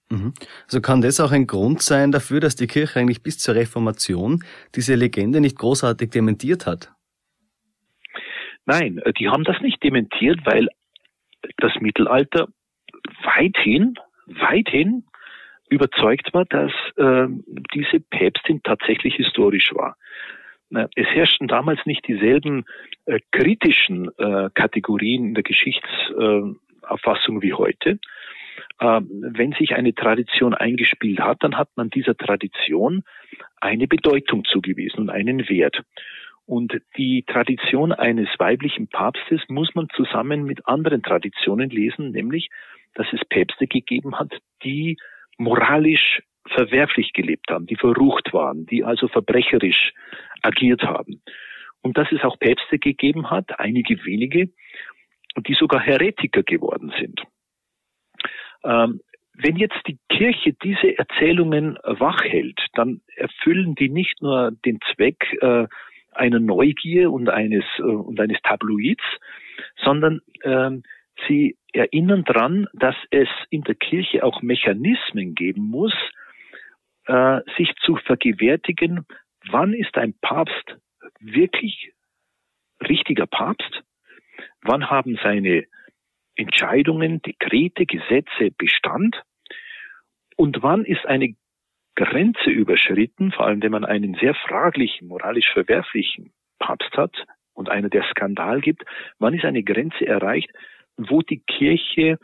Mhm. 0.10 0.34
Also 0.65 0.82
kann 0.82 1.02
das 1.02 1.19
auch 1.19 1.32
ein 1.32 1.47
Grund 1.47 1.82
sein 1.82 2.12
dafür, 2.12 2.39
dass 2.39 2.56
die 2.56 2.67
Kirche 2.67 3.00
eigentlich 3.00 3.24
bis 3.24 3.39
zur 3.39 3.56
Reformation 3.56 4.43
diese 4.76 4.95
Legende 4.95 5.39
nicht 5.39 5.58
großartig 5.58 6.10
dementiert 6.10 6.65
hat? 6.65 6.91
Nein, 8.65 9.00
äh, 9.00 9.13
die 9.13 9.30
haben 9.30 9.43
das 9.43 9.60
nicht 9.62 9.82
dementiert, 9.84 10.39
weil 10.45 10.67
das 11.58 11.74
Mittelalter 11.80 12.47
weithin, 13.24 13.95
weithin 14.28 15.06
überzeugt 15.69 16.34
war, 16.34 16.45
dass 16.45 16.71
äh, 16.97 17.28
diese 17.74 18.02
Päpstin 18.02 18.62
tatsächlich 18.63 19.15
historisch 19.15 19.71
war. 19.74 19.95
Es 20.95 21.08
herrschten 21.08 21.50
damals 21.50 21.86
nicht 21.86 22.08
dieselben 22.08 22.63
äh, 23.06 23.19
kritischen 23.32 24.10
äh, 24.17 24.50
Kategorien 24.54 25.26
in 25.26 25.34
der 25.34 25.43
Geschichtsauffassung 25.43 26.60
äh, 26.91 27.41
wie 27.41 27.54
heute. 27.54 27.99
Ähm, 28.80 29.10
wenn 29.34 29.54
sich 29.54 29.75
eine 29.75 29.93
Tradition 29.93 30.54
eingespielt 30.54 31.19
hat, 31.19 31.43
dann 31.43 31.58
hat 31.58 31.69
man 31.75 31.89
dieser 31.89 32.15
Tradition 32.15 33.04
eine 33.60 33.88
Bedeutung 33.88 34.43
zugewiesen 34.45 34.99
und 34.99 35.10
einen 35.10 35.47
Wert. 35.49 35.82
Und 36.45 36.82
die 36.97 37.23
Tradition 37.27 37.91
eines 37.91 38.27
weiblichen 38.38 38.88
Papstes 38.88 39.41
muss 39.47 39.73
man 39.75 39.88
zusammen 39.95 40.43
mit 40.43 40.67
anderen 40.67 41.01
Traditionen 41.04 41.69
lesen, 41.69 42.12
nämlich, 42.12 42.49
dass 42.93 43.08
es 43.13 43.21
Päpste 43.30 43.67
gegeben 43.67 44.19
hat, 44.19 44.34
die 44.63 44.97
moralisch 45.38 46.21
verwerflich 46.47 47.13
gelebt 47.13 47.49
haben, 47.51 47.67
die 47.67 47.75
verrucht 47.75 48.34
waren, 48.34 48.65
die 48.65 48.84
also 48.84 49.08
verbrecherisch 49.08 49.93
agiert 50.41 50.82
haben. 50.82 51.21
Und 51.82 51.97
dass 51.97 52.12
es 52.12 52.23
auch 52.23 52.38
Päpste 52.38 52.80
gegeben 52.80 53.30
hat, 53.30 53.60
einige 53.60 54.04
wenige, 54.06 54.49
die 55.38 55.54
sogar 55.54 55.82
Heretiker 55.82 56.44
geworden 56.44 56.94
sind. 57.00 57.22
Ähm, 58.63 59.02
wenn 59.34 59.56
jetzt 59.56 59.80
die 59.88 59.98
Kirche 60.10 60.54
diese 60.62 60.98
Erzählungen 60.98 61.78
wach 61.84 62.24
hält, 62.24 62.60
dann 62.74 63.02
erfüllen 63.15 63.76
die 63.76 63.89
nicht 63.89 64.22
nur 64.22 64.52
den 64.65 64.80
Zweck 64.94 65.26
äh, 65.41 65.67
einer 66.12 66.39
Neugier 66.39 67.12
und 67.12 67.30
eines 67.30 67.63
äh, 67.80 67.84
und 67.84 68.20
eines 68.20 68.38
Tabloids, 68.44 69.04
sondern 69.84 70.22
ähm, 70.44 70.84
sie 71.28 71.58
erinnern 71.74 72.24
daran, 72.26 72.67
dass 72.74 72.96
es 73.12 73.30
in 73.50 73.63
der 73.63 73.76
Kirche 73.76 74.24
auch 74.24 74.41
Mechanismen 74.41 75.36
geben 75.36 75.63
muss, 75.63 75.94
äh, 77.06 77.39
sich 77.58 77.74
zu 77.82 77.96
vergewärtigen, 77.96 79.06
wann 79.50 79.74
ist 79.74 79.98
ein 79.98 80.13
Papst 80.22 80.78
wirklich 81.20 81.94
richtiger 82.82 83.28
Papst? 83.28 83.84
Wann 84.62 84.89
haben 84.89 85.17
seine 85.23 85.65
Entscheidungen, 86.36 87.21
Dekrete, 87.21 87.86
Gesetze 87.86 88.51
Bestand? 88.58 89.21
Und 90.36 90.63
wann 90.63 90.86
ist 90.86 91.06
eine 91.06 91.36
Grenze 91.95 92.49
überschritten, 92.49 93.32
vor 93.32 93.45
allem 93.45 93.62
wenn 93.62 93.71
man 93.71 93.86
einen 93.86 94.15
sehr 94.15 94.34
fraglichen, 94.34 95.08
moralisch 95.08 95.51
verwerflichen 95.51 96.32
Papst 96.60 96.95
hat 96.95 97.15
und 97.54 97.69
einer, 97.69 97.89
der 97.89 98.04
Skandal 98.10 98.62
gibt, 98.62 98.84
wann 99.19 99.34
ist 99.34 99.45
eine 99.45 99.63
Grenze 99.63 100.08
erreicht, 100.08 100.49
wo 100.97 101.21
die 101.21 101.39
Kirche 101.39 102.17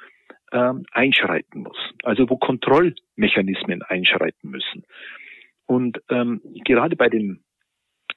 ähm, 0.51 0.85
einschreiten 0.91 1.63
muss, 1.63 1.77
also 2.03 2.29
wo 2.29 2.37
Kontrollmechanismen 2.37 3.83
einschreiten 3.83 4.49
müssen. 4.49 4.85
Und 5.65 6.01
ähm, 6.09 6.41
gerade 6.63 6.95
bei 6.95 7.09
den 7.09 7.43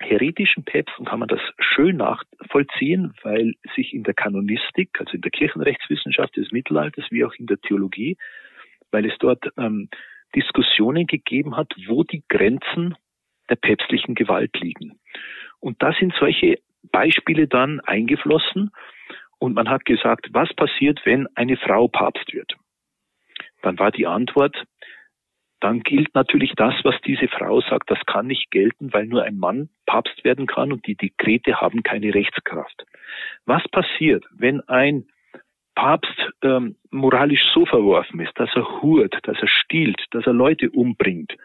heretischen 0.00 0.64
Päpsten 0.64 1.04
kann 1.04 1.20
man 1.20 1.28
das 1.28 1.40
schön 1.58 1.96
nachvollziehen, 1.96 3.14
weil 3.22 3.54
sich 3.76 3.92
in 3.92 4.02
der 4.02 4.14
Kanonistik, 4.14 4.98
also 4.98 5.12
in 5.12 5.20
der 5.20 5.30
Kirchenrechtswissenschaft 5.30 6.36
des 6.36 6.50
Mittelalters 6.50 7.04
wie 7.10 7.24
auch 7.24 7.34
in 7.34 7.46
der 7.46 7.60
Theologie, 7.60 8.16
weil 8.90 9.06
es 9.06 9.16
dort 9.18 9.44
ähm, 9.56 9.88
Diskussionen 10.34 11.06
gegeben 11.06 11.56
hat, 11.56 11.72
wo 11.86 12.02
die 12.02 12.24
Grenzen 12.28 12.94
der 13.48 13.56
päpstlichen 13.56 14.14
Gewalt 14.14 14.58
liegen. 14.60 14.98
Und 15.58 15.82
da 15.82 15.92
sind 15.92 16.14
solche 16.18 16.58
Beispiele 16.90 17.46
dann 17.46 17.80
eingeflossen 17.80 18.70
und 19.38 19.54
man 19.54 19.68
hat 19.68 19.84
gesagt, 19.84 20.28
was 20.32 20.52
passiert, 20.54 21.00
wenn 21.04 21.26
eine 21.34 21.56
Frau 21.56 21.88
Papst 21.88 22.32
wird? 22.32 22.54
Dann 23.62 23.78
war 23.78 23.90
die 23.90 24.06
Antwort, 24.06 24.56
dann 25.60 25.80
gilt 25.80 26.14
natürlich 26.14 26.52
das, 26.56 26.74
was 26.84 26.94
diese 27.02 27.28
Frau 27.28 27.60
sagt. 27.60 27.90
Das 27.90 27.98
kann 28.06 28.26
nicht 28.26 28.50
gelten, 28.50 28.92
weil 28.92 29.06
nur 29.06 29.22
ein 29.22 29.38
Mann 29.38 29.68
Papst 29.86 30.24
werden 30.24 30.46
kann 30.46 30.72
und 30.72 30.86
die 30.86 30.96
Dekrete 30.96 31.60
haben 31.60 31.82
keine 31.82 32.14
Rechtskraft. 32.14 32.84
Was 33.44 33.62
passiert, 33.68 34.24
wenn 34.32 34.60
ein 34.68 35.06
Papst 35.74 36.32
ähm, 36.42 36.76
moralisch 36.90 37.42
so 37.54 37.66
verworfen 37.66 38.20
ist, 38.20 38.38
dass 38.38 38.50
er 38.54 38.82
hurt, 38.82 39.16
dass 39.22 39.38
er 39.40 39.48
stiehlt, 39.48 40.02
dass 40.12 40.26
er 40.26 40.32
Leute 40.32 40.70
umbringt? 40.70 41.36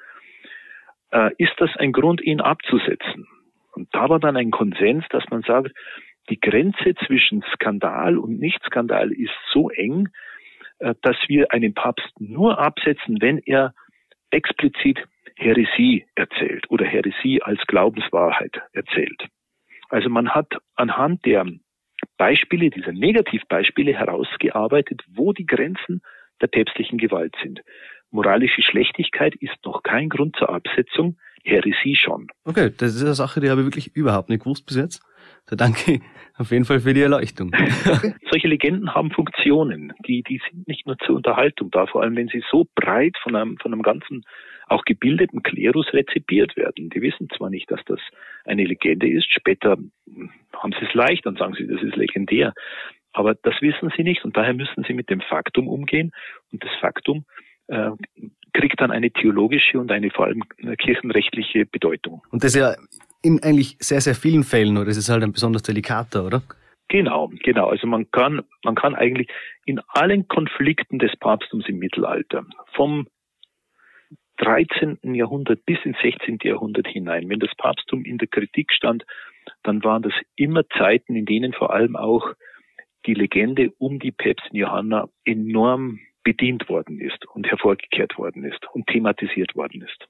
Äh, 1.12 1.32
ist 1.38 1.54
das 1.58 1.76
ein 1.78 1.92
Grund, 1.92 2.22
ihn 2.22 2.42
abzusetzen? 2.42 3.28
Und 3.74 3.94
da 3.94 4.10
war 4.10 4.20
dann 4.20 4.38
ein 4.38 4.52
Konsens, 4.52 5.04
dass 5.10 5.24
man 5.30 5.42
sagt, 5.42 5.72
die 6.30 6.40
Grenze 6.40 6.96
zwischen 7.06 7.44
Skandal 7.54 8.18
und 8.18 8.40
Nicht-Skandal 8.40 9.12
ist 9.12 9.34
so 9.52 9.70
eng, 9.70 10.10
äh, 10.80 10.96
dass 11.02 11.18
wir 11.28 11.52
einen 11.52 11.74
Papst 11.74 12.10
nur 12.20 12.60
absetzen, 12.60 13.22
wenn 13.22 13.40
er 13.40 13.74
explizit 14.36 15.00
Häresie 15.38 16.06
erzählt 16.16 16.70
oder 16.70 16.86
Häresie 16.86 17.42
als 17.42 17.60
Glaubenswahrheit 17.68 18.62
erzählt. 18.74 19.26
Also 19.90 20.10
man 20.10 20.30
hat 20.30 20.54
anhand 20.76 21.26
der 21.26 21.46
Beispiele, 22.18 22.70
dieser 22.70 22.92
Negativbeispiele 22.92 23.94
herausgearbeitet, 23.94 25.02
wo 25.14 25.34
die 25.34 25.46
Grenzen 25.46 26.02
der 26.42 26.48
päpstlichen 26.48 26.98
Gewalt 26.98 27.36
sind. 27.42 27.62
Moralische 28.12 28.62
Schlechtigkeit 28.62 29.36
ist 29.36 29.56
noch 29.66 29.84
kein 29.84 30.10
Grund 30.10 30.36
zur 30.38 30.50
Absetzung, 30.50 31.18
Häresie 31.44 31.96
schon. 31.96 32.28
Okay, 32.44 32.72
das 32.78 32.96
ist 32.96 33.04
eine 33.04 33.14
Sache, 33.14 33.40
die 33.40 33.50
habe 33.50 33.62
ich 33.62 33.68
wirklich 33.68 33.96
überhaupt 33.96 34.30
nicht 34.30 34.44
gewusst 34.44 34.66
bis 34.66 34.78
jetzt. 34.78 35.02
Da 35.48 35.56
danke 35.56 36.02
auf 36.38 36.52
jeden 36.52 36.66
Fall 36.66 36.80
für 36.80 36.94
die 36.94 37.02
Erleuchtung. 37.02 37.52
Solche 38.32 38.48
Legenden 38.48 38.94
haben 38.94 39.12
Funktionen, 39.12 39.94
die, 40.08 40.24
die 40.24 40.42
sind 40.50 40.68
nicht 40.68 40.88
nur 40.88 40.98
zur 41.00 41.16
Unterhaltung 41.16 41.70
da, 41.72 41.86
vor 41.86 42.02
allem 42.02 42.16
wenn 42.16 42.28
sie 42.28 42.44
so 42.52 42.68
breit 42.76 43.16
von 43.22 43.36
einem, 43.36 43.58
von 43.58 43.72
einem 43.72 43.84
ganzen, 43.84 44.24
auch 44.68 44.84
gebildeten 44.84 45.44
Klerus 45.44 45.94
rezipiert 45.94 46.58
werden. 46.58 46.90
Die 46.90 47.02
wissen 47.02 47.30
zwar 47.30 47.52
nicht, 47.52 47.70
dass 47.70 47.80
das 47.86 48.00
eine 48.46 48.66
Legende 48.66 49.08
ist, 49.08 49.32
später 49.32 49.78
haben 50.54 50.72
sie 50.80 50.86
es 50.86 50.94
leicht, 50.96 51.26
dann 51.26 51.36
sagen 51.36 51.54
sie, 51.54 51.68
das 51.68 51.82
ist 51.84 51.96
legendär. 51.96 52.54
Aber 53.14 53.36
das 53.36 53.54
wissen 53.62 53.94
sie 53.96 54.04
nicht 54.04 54.26
und 54.26 54.36
daher 54.36 54.56
müssen 54.56 54.84
sie 54.88 54.94
mit 54.94 55.10
dem 55.10 55.22
Faktum 55.22 55.68
umgehen 55.68 56.12
und 56.52 56.64
das 56.64 56.72
Faktum 56.82 57.26
äh, 57.68 57.92
kriegt 58.54 58.82
dann 58.82 58.92
eine 58.92 59.12
theologische 59.12 59.80
und 59.80 59.92
eine 59.92 60.10
vor 60.10 60.26
allem 60.26 60.44
kirchenrechtliche 60.78 61.66
Bedeutung. 61.66 62.24
Und 62.32 62.44
das 62.44 62.56
ja 62.56 62.76
in 63.26 63.42
eigentlich 63.44 63.78
sehr, 63.80 64.02
sehr 64.02 64.16
vielen 64.16 64.44
Fällen, 64.44 64.78
oder 64.78 64.90
ist 64.90 64.98
es 64.98 65.10
halt 65.10 65.24
ein 65.24 65.34
besonders 65.34 65.64
delikater, 65.64 66.26
oder? 66.26 66.44
Genau, 66.88 67.32
genau. 67.44 67.70
Also 67.70 67.88
man 67.88 68.10
kann, 68.12 68.44
man 68.64 68.76
kann 68.76 68.94
eigentlich 68.94 69.28
in 69.66 69.80
allen 69.88 70.28
Konflikten 70.28 71.00
des 71.00 71.16
Papsttums 71.18 71.68
im 71.68 71.80
Mittelalter, 71.80 72.46
vom 72.74 73.08
13. 74.38 75.00
Jahrhundert 75.16 75.66
bis 75.66 75.80
ins 75.84 75.98
16. 76.02 76.40
Jahrhundert 76.44 76.88
hinein, 76.88 77.28
wenn 77.30 77.40
das 77.40 77.56
Papsttum 77.58 78.06
in 78.06 78.18
der 78.18 78.28
Kritik 78.28 78.72
stand, 78.72 79.06
dann 79.64 79.84
waren 79.84 80.04
das 80.04 80.14
immer 80.36 80.68
Zeiten, 80.78 81.16
in 81.16 81.26
denen 81.26 81.54
vor 81.54 81.74
allem 81.74 81.96
auch 81.96 82.34
die 83.08 83.14
Legende 83.14 83.72
um 83.80 84.00
die 84.00 84.12
Päpstin 84.12 84.58
Johanna 84.58 85.08
enorm 85.24 86.00
bedient 86.24 86.70
worden 86.70 87.00
ist 87.00 87.26
und 87.28 87.48
hervorgekehrt 87.48 88.18
worden 88.18 88.44
ist 88.44 88.66
und 88.74 88.88
thematisiert 88.88 89.56
worden 89.56 89.84
ist 89.84 90.08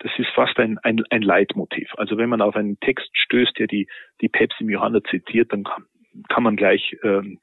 das 0.00 0.12
ist 0.18 0.28
fast 0.34 0.58
ein, 0.58 0.78
ein, 0.78 1.02
ein 1.10 1.22
Leitmotiv. 1.22 1.90
Also 1.96 2.16
wenn 2.16 2.28
man 2.28 2.40
auf 2.40 2.56
einen 2.56 2.78
Text 2.80 3.08
stößt, 3.12 3.58
der 3.58 3.66
die, 3.66 3.88
die 4.20 4.28
Päpstin 4.28 4.68
Johanna 4.68 5.02
zitiert, 5.10 5.52
dann 5.52 5.64
kann, 5.64 5.84
kann 6.28 6.42
man 6.42 6.56
gleich 6.56 6.96
ähm, 7.02 7.38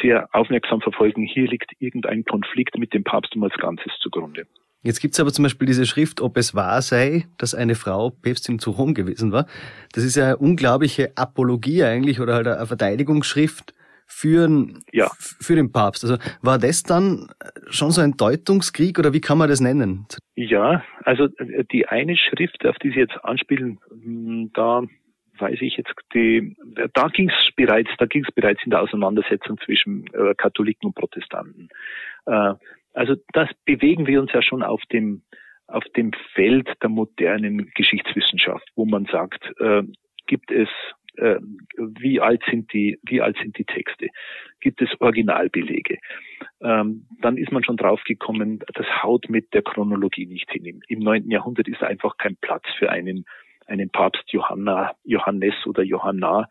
sehr 0.00 0.28
aufmerksam 0.32 0.80
verfolgen, 0.80 1.22
hier 1.22 1.48
liegt 1.48 1.72
irgendein 1.78 2.24
Konflikt 2.24 2.78
mit 2.78 2.94
dem 2.94 3.04
Papsttum 3.04 3.42
als 3.44 3.54
Ganzes 3.54 3.92
zugrunde. 4.00 4.46
Jetzt 4.82 5.00
gibt's 5.00 5.20
aber 5.20 5.30
zum 5.30 5.42
Beispiel 5.42 5.66
diese 5.66 5.84
Schrift, 5.84 6.22
ob 6.22 6.38
es 6.38 6.54
wahr 6.54 6.80
sei, 6.80 7.26
dass 7.36 7.54
eine 7.54 7.74
Frau 7.74 8.10
Päpstin 8.10 8.58
zu 8.58 8.70
Rom 8.70 8.94
gewesen 8.94 9.30
war. 9.30 9.46
Das 9.92 10.04
ist 10.04 10.16
ja 10.16 10.24
eine 10.24 10.36
unglaubliche 10.38 11.12
Apologie 11.16 11.84
eigentlich 11.84 12.18
oder 12.18 12.34
halt 12.34 12.46
eine 12.46 12.66
Verteidigungsschrift 12.66 13.74
für, 14.10 14.48
ja. 14.92 15.10
für 15.18 15.54
den 15.54 15.72
Papst. 15.72 16.04
Also 16.04 16.18
war 16.42 16.58
das 16.58 16.82
dann 16.82 17.28
schon 17.70 17.90
so 17.90 18.00
ein 18.00 18.16
Deutungskrieg 18.16 18.98
oder 18.98 19.12
wie 19.12 19.20
kann 19.20 19.38
man 19.38 19.48
das 19.48 19.60
nennen? 19.60 20.06
Ja, 20.34 20.84
also 21.04 21.24
äh, 21.38 21.64
die 21.70 21.86
eine 21.86 22.16
Schrift, 22.16 22.66
auf 22.66 22.76
die 22.76 22.90
Sie 22.90 22.98
jetzt 22.98 23.16
anspielen, 23.24 23.78
hm, 23.90 24.50
da 24.52 24.82
weiß 25.38 25.58
ich 25.62 25.76
jetzt, 25.78 25.92
die, 26.12 26.54
da 26.92 27.08
ging 27.08 27.30
es 27.30 27.54
bereits, 27.56 27.90
da 27.98 28.04
ging 28.04 28.24
es 28.28 28.34
bereits 28.34 28.62
in 28.64 28.70
der 28.70 28.82
Auseinandersetzung 28.82 29.58
zwischen 29.64 30.06
äh, 30.12 30.34
Katholiken 30.34 30.88
und 30.88 30.94
Protestanten. 30.94 31.70
Äh, 32.26 32.54
also 32.92 33.14
das 33.32 33.48
bewegen 33.64 34.06
wir 34.06 34.20
uns 34.20 34.32
ja 34.32 34.42
schon 34.42 34.62
auf 34.62 34.82
dem 34.92 35.22
auf 35.66 35.84
dem 35.96 36.10
Feld 36.34 36.68
der 36.82 36.90
modernen 36.90 37.70
Geschichtswissenschaft, 37.76 38.68
wo 38.74 38.84
man 38.84 39.06
sagt, 39.06 39.52
äh, 39.60 39.82
gibt 40.26 40.50
es 40.50 40.68
äh, 41.16 41.36
wie 41.76 42.20
alt 42.20 42.42
sind 42.50 42.72
die, 42.72 42.98
wie 43.02 43.20
alt 43.20 43.36
sind 43.42 43.58
die 43.58 43.64
Texte? 43.64 44.08
Gibt 44.60 44.82
es 44.82 44.88
Originalbelege? 45.00 45.98
Ähm, 46.62 47.06
dann 47.20 47.36
ist 47.36 47.52
man 47.52 47.64
schon 47.64 47.76
draufgekommen, 47.76 48.60
das 48.74 48.86
haut 49.02 49.28
mit 49.28 49.52
der 49.54 49.62
Chronologie 49.62 50.26
nicht 50.26 50.50
hin. 50.50 50.82
Im, 50.88 50.98
9. 51.00 51.30
Jahrhundert 51.30 51.68
ist 51.68 51.82
einfach 51.82 52.16
kein 52.18 52.36
Platz 52.36 52.64
für 52.78 52.90
einen, 52.90 53.24
einen 53.66 53.90
Papst 53.90 54.24
Johanna, 54.28 54.92
Johannes 55.04 55.54
oder 55.66 55.82
Johanna, 55.82 56.48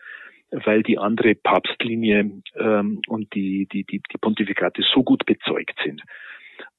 weil 0.51 0.83
die 0.83 0.97
andere 0.97 1.35
Papstlinie 1.35 2.31
ähm, 2.55 3.01
und 3.07 3.33
die, 3.35 3.67
die, 3.71 3.83
die, 3.83 4.01
die 4.11 4.17
Pontifikate 4.19 4.83
so 4.93 5.03
gut 5.03 5.25
bezeugt 5.25 5.79
sind. 5.83 6.01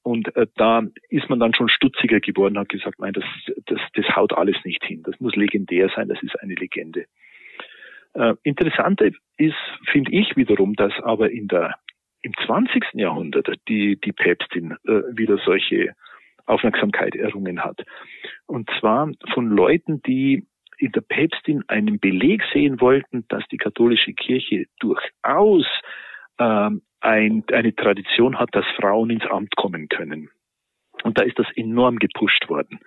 Und 0.03 0.35
äh, 0.35 0.47
da 0.55 0.83
ist 1.09 1.29
man 1.29 1.39
dann 1.39 1.53
schon 1.53 1.69
stutziger 1.69 2.19
geworden, 2.19 2.57
hat 2.57 2.69
gesagt, 2.69 2.99
nein, 2.99 3.13
das, 3.13 3.23
das, 3.65 3.79
das 3.93 4.15
haut 4.15 4.33
alles 4.33 4.57
nicht 4.65 4.83
hin. 4.83 5.03
Das 5.03 5.19
muss 5.19 5.35
legendär 5.35 5.89
sein, 5.95 6.09
das 6.09 6.21
ist 6.23 6.39
eine 6.41 6.55
Legende. 6.55 7.05
Äh, 8.13 8.33
interessanter 8.43 9.09
ist, 9.37 9.55
finde 9.91 10.11
ich 10.11 10.35
wiederum, 10.35 10.75
dass 10.75 10.93
aber 11.03 11.31
in 11.31 11.47
der, 11.47 11.75
im 12.21 12.33
20. 12.45 12.83
Jahrhundert 12.93 13.47
die, 13.67 13.99
die 13.99 14.11
Päpstin 14.11 14.75
äh, 14.85 15.01
wieder 15.15 15.37
solche 15.45 15.93
Aufmerksamkeit 16.45 17.15
errungen 17.15 17.63
hat. 17.63 17.81
Und 18.47 18.69
zwar 18.79 19.09
von 19.33 19.49
Leuten, 19.49 20.01
die 20.01 20.45
in 20.77 20.91
der 20.91 21.01
Päpstin 21.01 21.63
einen 21.67 21.99
Beleg 21.99 22.43
sehen 22.51 22.81
wollten, 22.81 23.25
dass 23.29 23.43
die 23.51 23.57
katholische 23.57 24.13
Kirche 24.13 24.65
durchaus 24.79 25.65
ähm, 26.39 26.81
ein, 26.99 27.43
eine 27.51 27.75
Tradition 27.75 28.39
hat, 28.39 28.49
dass 28.53 28.65
Frauen 28.77 29.11
ins 29.11 29.25
Amt 29.25 29.55
kommen 29.55 29.89
können. 29.89 30.29
Und 31.03 31.17
da 31.17 31.23
ist 31.23 31.37
das 31.39 31.47
enorm 31.55 31.97
gepusht 31.97 32.49
worden. 32.49 32.79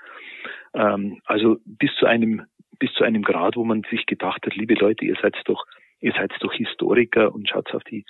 Ähm, 0.74 1.20
also 1.24 1.58
bis 1.64 1.94
zu 1.96 2.06
einem 2.06 2.42
bis 2.78 2.92
zu 2.94 3.04
einem 3.04 3.22
Grad, 3.22 3.56
wo 3.56 3.64
man 3.64 3.82
sich 3.90 4.06
gedacht 4.06 4.44
hat, 4.44 4.54
liebe 4.56 4.74
Leute, 4.74 5.04
ihr 5.04 5.16
seid 5.20 5.36
doch 5.44 5.64
ihr 6.00 6.12
seid 6.12 6.32
doch 6.40 6.52
Historiker 6.52 7.34
und 7.34 7.48
schaut 7.48 7.74
auf 7.74 7.84
die 7.84 8.04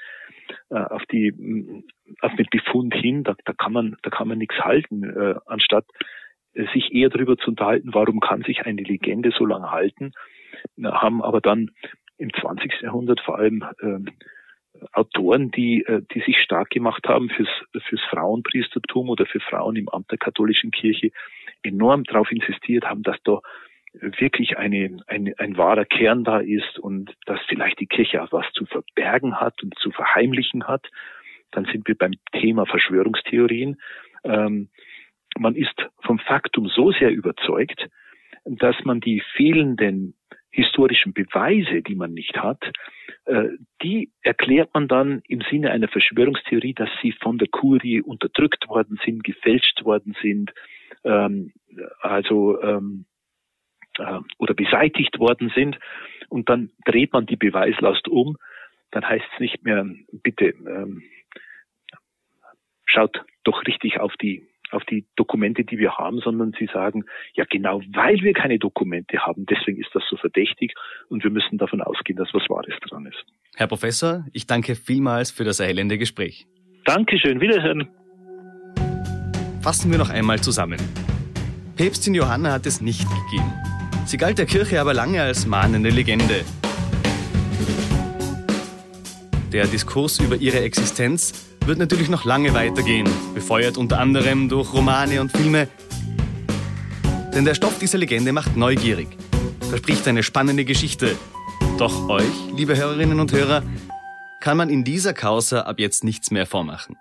äh, 0.71 0.77
auf 0.77 1.05
die 1.07 1.85
auf 2.21 2.35
den 2.37 2.47
Befund 2.51 2.95
hin, 2.95 3.25
da, 3.25 3.35
da 3.45 3.53
kann 3.53 3.73
man 3.73 3.97
da 4.03 4.11
kann 4.11 4.29
man 4.29 4.39
nichts 4.39 4.59
halten, 4.59 5.05
äh, 5.05 5.35
anstatt 5.47 5.87
sich 6.73 6.93
eher 6.93 7.09
darüber 7.09 7.37
zu 7.37 7.51
unterhalten, 7.51 7.95
warum 7.95 8.21
kann 8.21 8.43
sich 8.43 8.65
eine 8.65 8.83
Legende 8.83 9.33
so 9.37 9.45
lange 9.45 9.73
halten, 9.73 10.13
haben 10.85 11.21
aber 11.21 11.41
dann 11.41 11.71
im 12.17 12.33
20. 12.33 12.81
Jahrhundert 12.83 13.21
vor 13.21 13.39
allem 13.39 13.65
äh, 13.81 14.11
Autoren, 14.93 15.51
die, 15.51 15.85
äh, 15.85 16.03
die 16.13 16.21
sich 16.21 16.39
stark 16.39 16.71
gemacht 16.71 17.07
haben 17.07 17.29
fürs, 17.29 17.49
fürs 17.89 18.03
Frauenpriestertum 18.11 19.09
oder 19.09 19.27
für 19.27 19.41
Frauen 19.41 19.77
im 19.77 19.89
Amt 19.89 20.11
der 20.11 20.19
katholischen 20.19 20.71
Kirche, 20.71 21.11
enorm 21.63 22.05
darauf 22.05 22.31
insistiert 22.31 22.85
haben, 22.85 23.03
dass 23.03 23.17
da 23.25 23.41
wirklich 24.01 24.59
eine, 24.59 24.97
eine, 25.07 25.39
ein 25.39 25.57
wahrer 25.57 25.85
Kern 25.85 26.25
da 26.25 26.39
ist 26.39 26.79
und 26.79 27.15
dass 27.27 27.41
vielleicht 27.47 27.81
die 27.81 27.87
Kirche 27.87 28.23
auch 28.23 28.33
was 28.33 28.47
zu 28.53 28.67
verbergen 28.67 29.41
hat 29.41 29.63
und 29.63 29.79
zu 29.79 29.91
verheimlichen 29.91 30.67
hat. 30.67 30.87
Dann 31.53 31.65
sind 31.67 31.87
wir 31.87 31.97
beim 31.97 32.13
Thema 32.33 32.67
Verschwörungstheorien. 32.67 33.81
Ähm, 34.25 34.69
man 35.39 35.55
ist 35.55 35.75
vom 36.03 36.19
Faktum 36.19 36.69
so 36.69 36.93
sehr 36.93 37.11
überzeugt, 37.11 37.89
dass 38.45 38.77
man 38.85 39.01
die 39.01 39.23
fehlenden 39.37 40.15
historischen 40.51 41.13
Beweise, 41.13 41.83
die 41.83 41.97
man 41.97 42.13
nicht 42.13 42.37
hat, 42.37 42.63
äh, 43.25 43.49
die 43.83 44.13
erklärt 44.23 44.73
man 44.75 44.87
dann 44.87 45.23
im 45.27 45.41
Sinne 45.51 45.71
einer 45.71 45.89
Verschwörungstheorie, 45.89 46.75
dass 46.75 46.91
sie 47.03 47.13
von 47.13 47.39
der 47.39 47.49
Kurie 47.49 48.01
unterdrückt 48.01 48.69
worden 48.69 48.99
sind, 49.05 49.25
gefälscht 49.25 49.85
worden 49.85 50.17
sind, 50.23 50.53
ähm, 51.05 51.53
also 52.01 52.61
ähm, 52.63 53.07
äh, 53.99 54.21
oder 54.39 54.55
beseitigt 54.55 55.19
worden 55.19 55.53
sind. 55.55 55.79
Und 56.29 56.49
dann 56.49 56.71
dreht 56.85 57.13
man 57.13 57.27
die 57.27 57.37
Beweislast 57.37 58.09
um. 58.09 58.37
Dann 58.91 59.07
heißt 59.07 59.25
es 59.35 59.41
nicht 59.41 59.65
mehr, 59.65 59.87
bitte 60.13 60.47
ähm, 60.47 61.03
schaut 62.87 63.25
doch 63.45 63.67
richtig 63.67 64.01
auf 64.01 64.15
die 64.21 64.47
auf 64.71 64.85
die 64.85 65.07
Dokumente, 65.15 65.65
die 65.65 65.79
wir 65.79 65.99
haben, 65.99 66.19
sondern 66.19 66.53
sie 66.59 66.69
sagen, 66.73 67.05
ja 67.35 67.45
genau, 67.49 67.81
weil 67.93 68.21
wir 68.23 68.33
keine 68.33 68.59
Dokumente 68.59 69.19
haben, 69.19 69.47
deswegen 69.47 69.81
ist 69.81 69.91
das 69.95 70.03
so 70.11 70.17
verdächtig 70.17 70.75
und 71.09 71.23
wir 71.23 71.31
müssen 71.31 71.59
davon 71.59 71.81
ausgehen, 71.81 72.17
dass 72.17 72.29
was 72.33 72.49
Wahres 72.49 72.75
dran 72.81 73.07
ist. 73.07 73.25
Herr 73.55 73.69
Professor, 73.69 74.25
ich 74.33 74.47
danke 74.47 74.75
vielmals 74.75 75.31
für 75.31 75.45
das 75.45 75.61
erhellende 75.61 75.97
Gespräch. 75.97 76.47
Dankeschön, 76.85 77.41
wiederhören. 77.41 77.89
Fassen 79.63 79.91
wir 79.91 79.99
noch 79.99 80.11
einmal 80.11 80.41
zusammen. 80.41 80.79
Päpstin 81.77 82.15
Johanna 82.15 82.53
hat 82.53 82.67
es 82.67 82.81
nicht 82.81 83.09
gegeben. 83.09 83.74
Sie 84.07 84.17
galt 84.19 84.39
der 84.39 84.47
Kirche 84.47 84.81
aber 84.81 84.95
lange 84.95 85.23
als 85.23 85.47
mahnende 85.47 85.91
Legende. 85.91 86.45
Der 89.53 89.67
Diskurs 89.67 90.19
über 90.19 90.37
ihre 90.37 90.61
Existenz 90.61 91.33
wird 91.65 91.79
natürlich 91.79 92.09
noch 92.09 92.25
lange 92.25 92.53
weitergehen, 92.55 93.09
befeuert 93.35 93.79
unter 93.79 93.99
anderem 93.99 94.49
durch 94.49 94.73
Romane 94.73 95.21
und 95.21 95.33
Filme. 95.33 95.69
Denn 97.35 97.45
der 97.45 97.55
Stoff 97.55 97.79
dieser 97.79 97.99
Legende 97.99 98.33
macht 98.33 98.57
neugierig, 98.57 99.09
verspricht 99.69 100.07
eine 100.07 100.23
spannende 100.23 100.65
Geschichte. 100.65 101.17
Doch 101.79 102.09
euch, 102.09 102.25
liebe 102.55 102.77
Hörerinnen 102.77 103.21
und 103.21 103.33
Hörer, 103.33 103.63
kann 104.41 104.57
man 104.57 104.69
in 104.69 104.85
dieser 104.85 105.15
Causa 105.15 105.63
ab 105.63 105.81
jetzt 105.81 106.05
nichts 106.05 106.31
mehr 106.31 106.47
vormachen. 106.47 106.97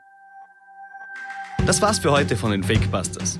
Das 1.65 1.81
war's 1.81 1.99
für 1.99 2.11
heute 2.11 2.37
von 2.37 2.51
den 2.51 2.63
Fakebusters. 2.63 3.39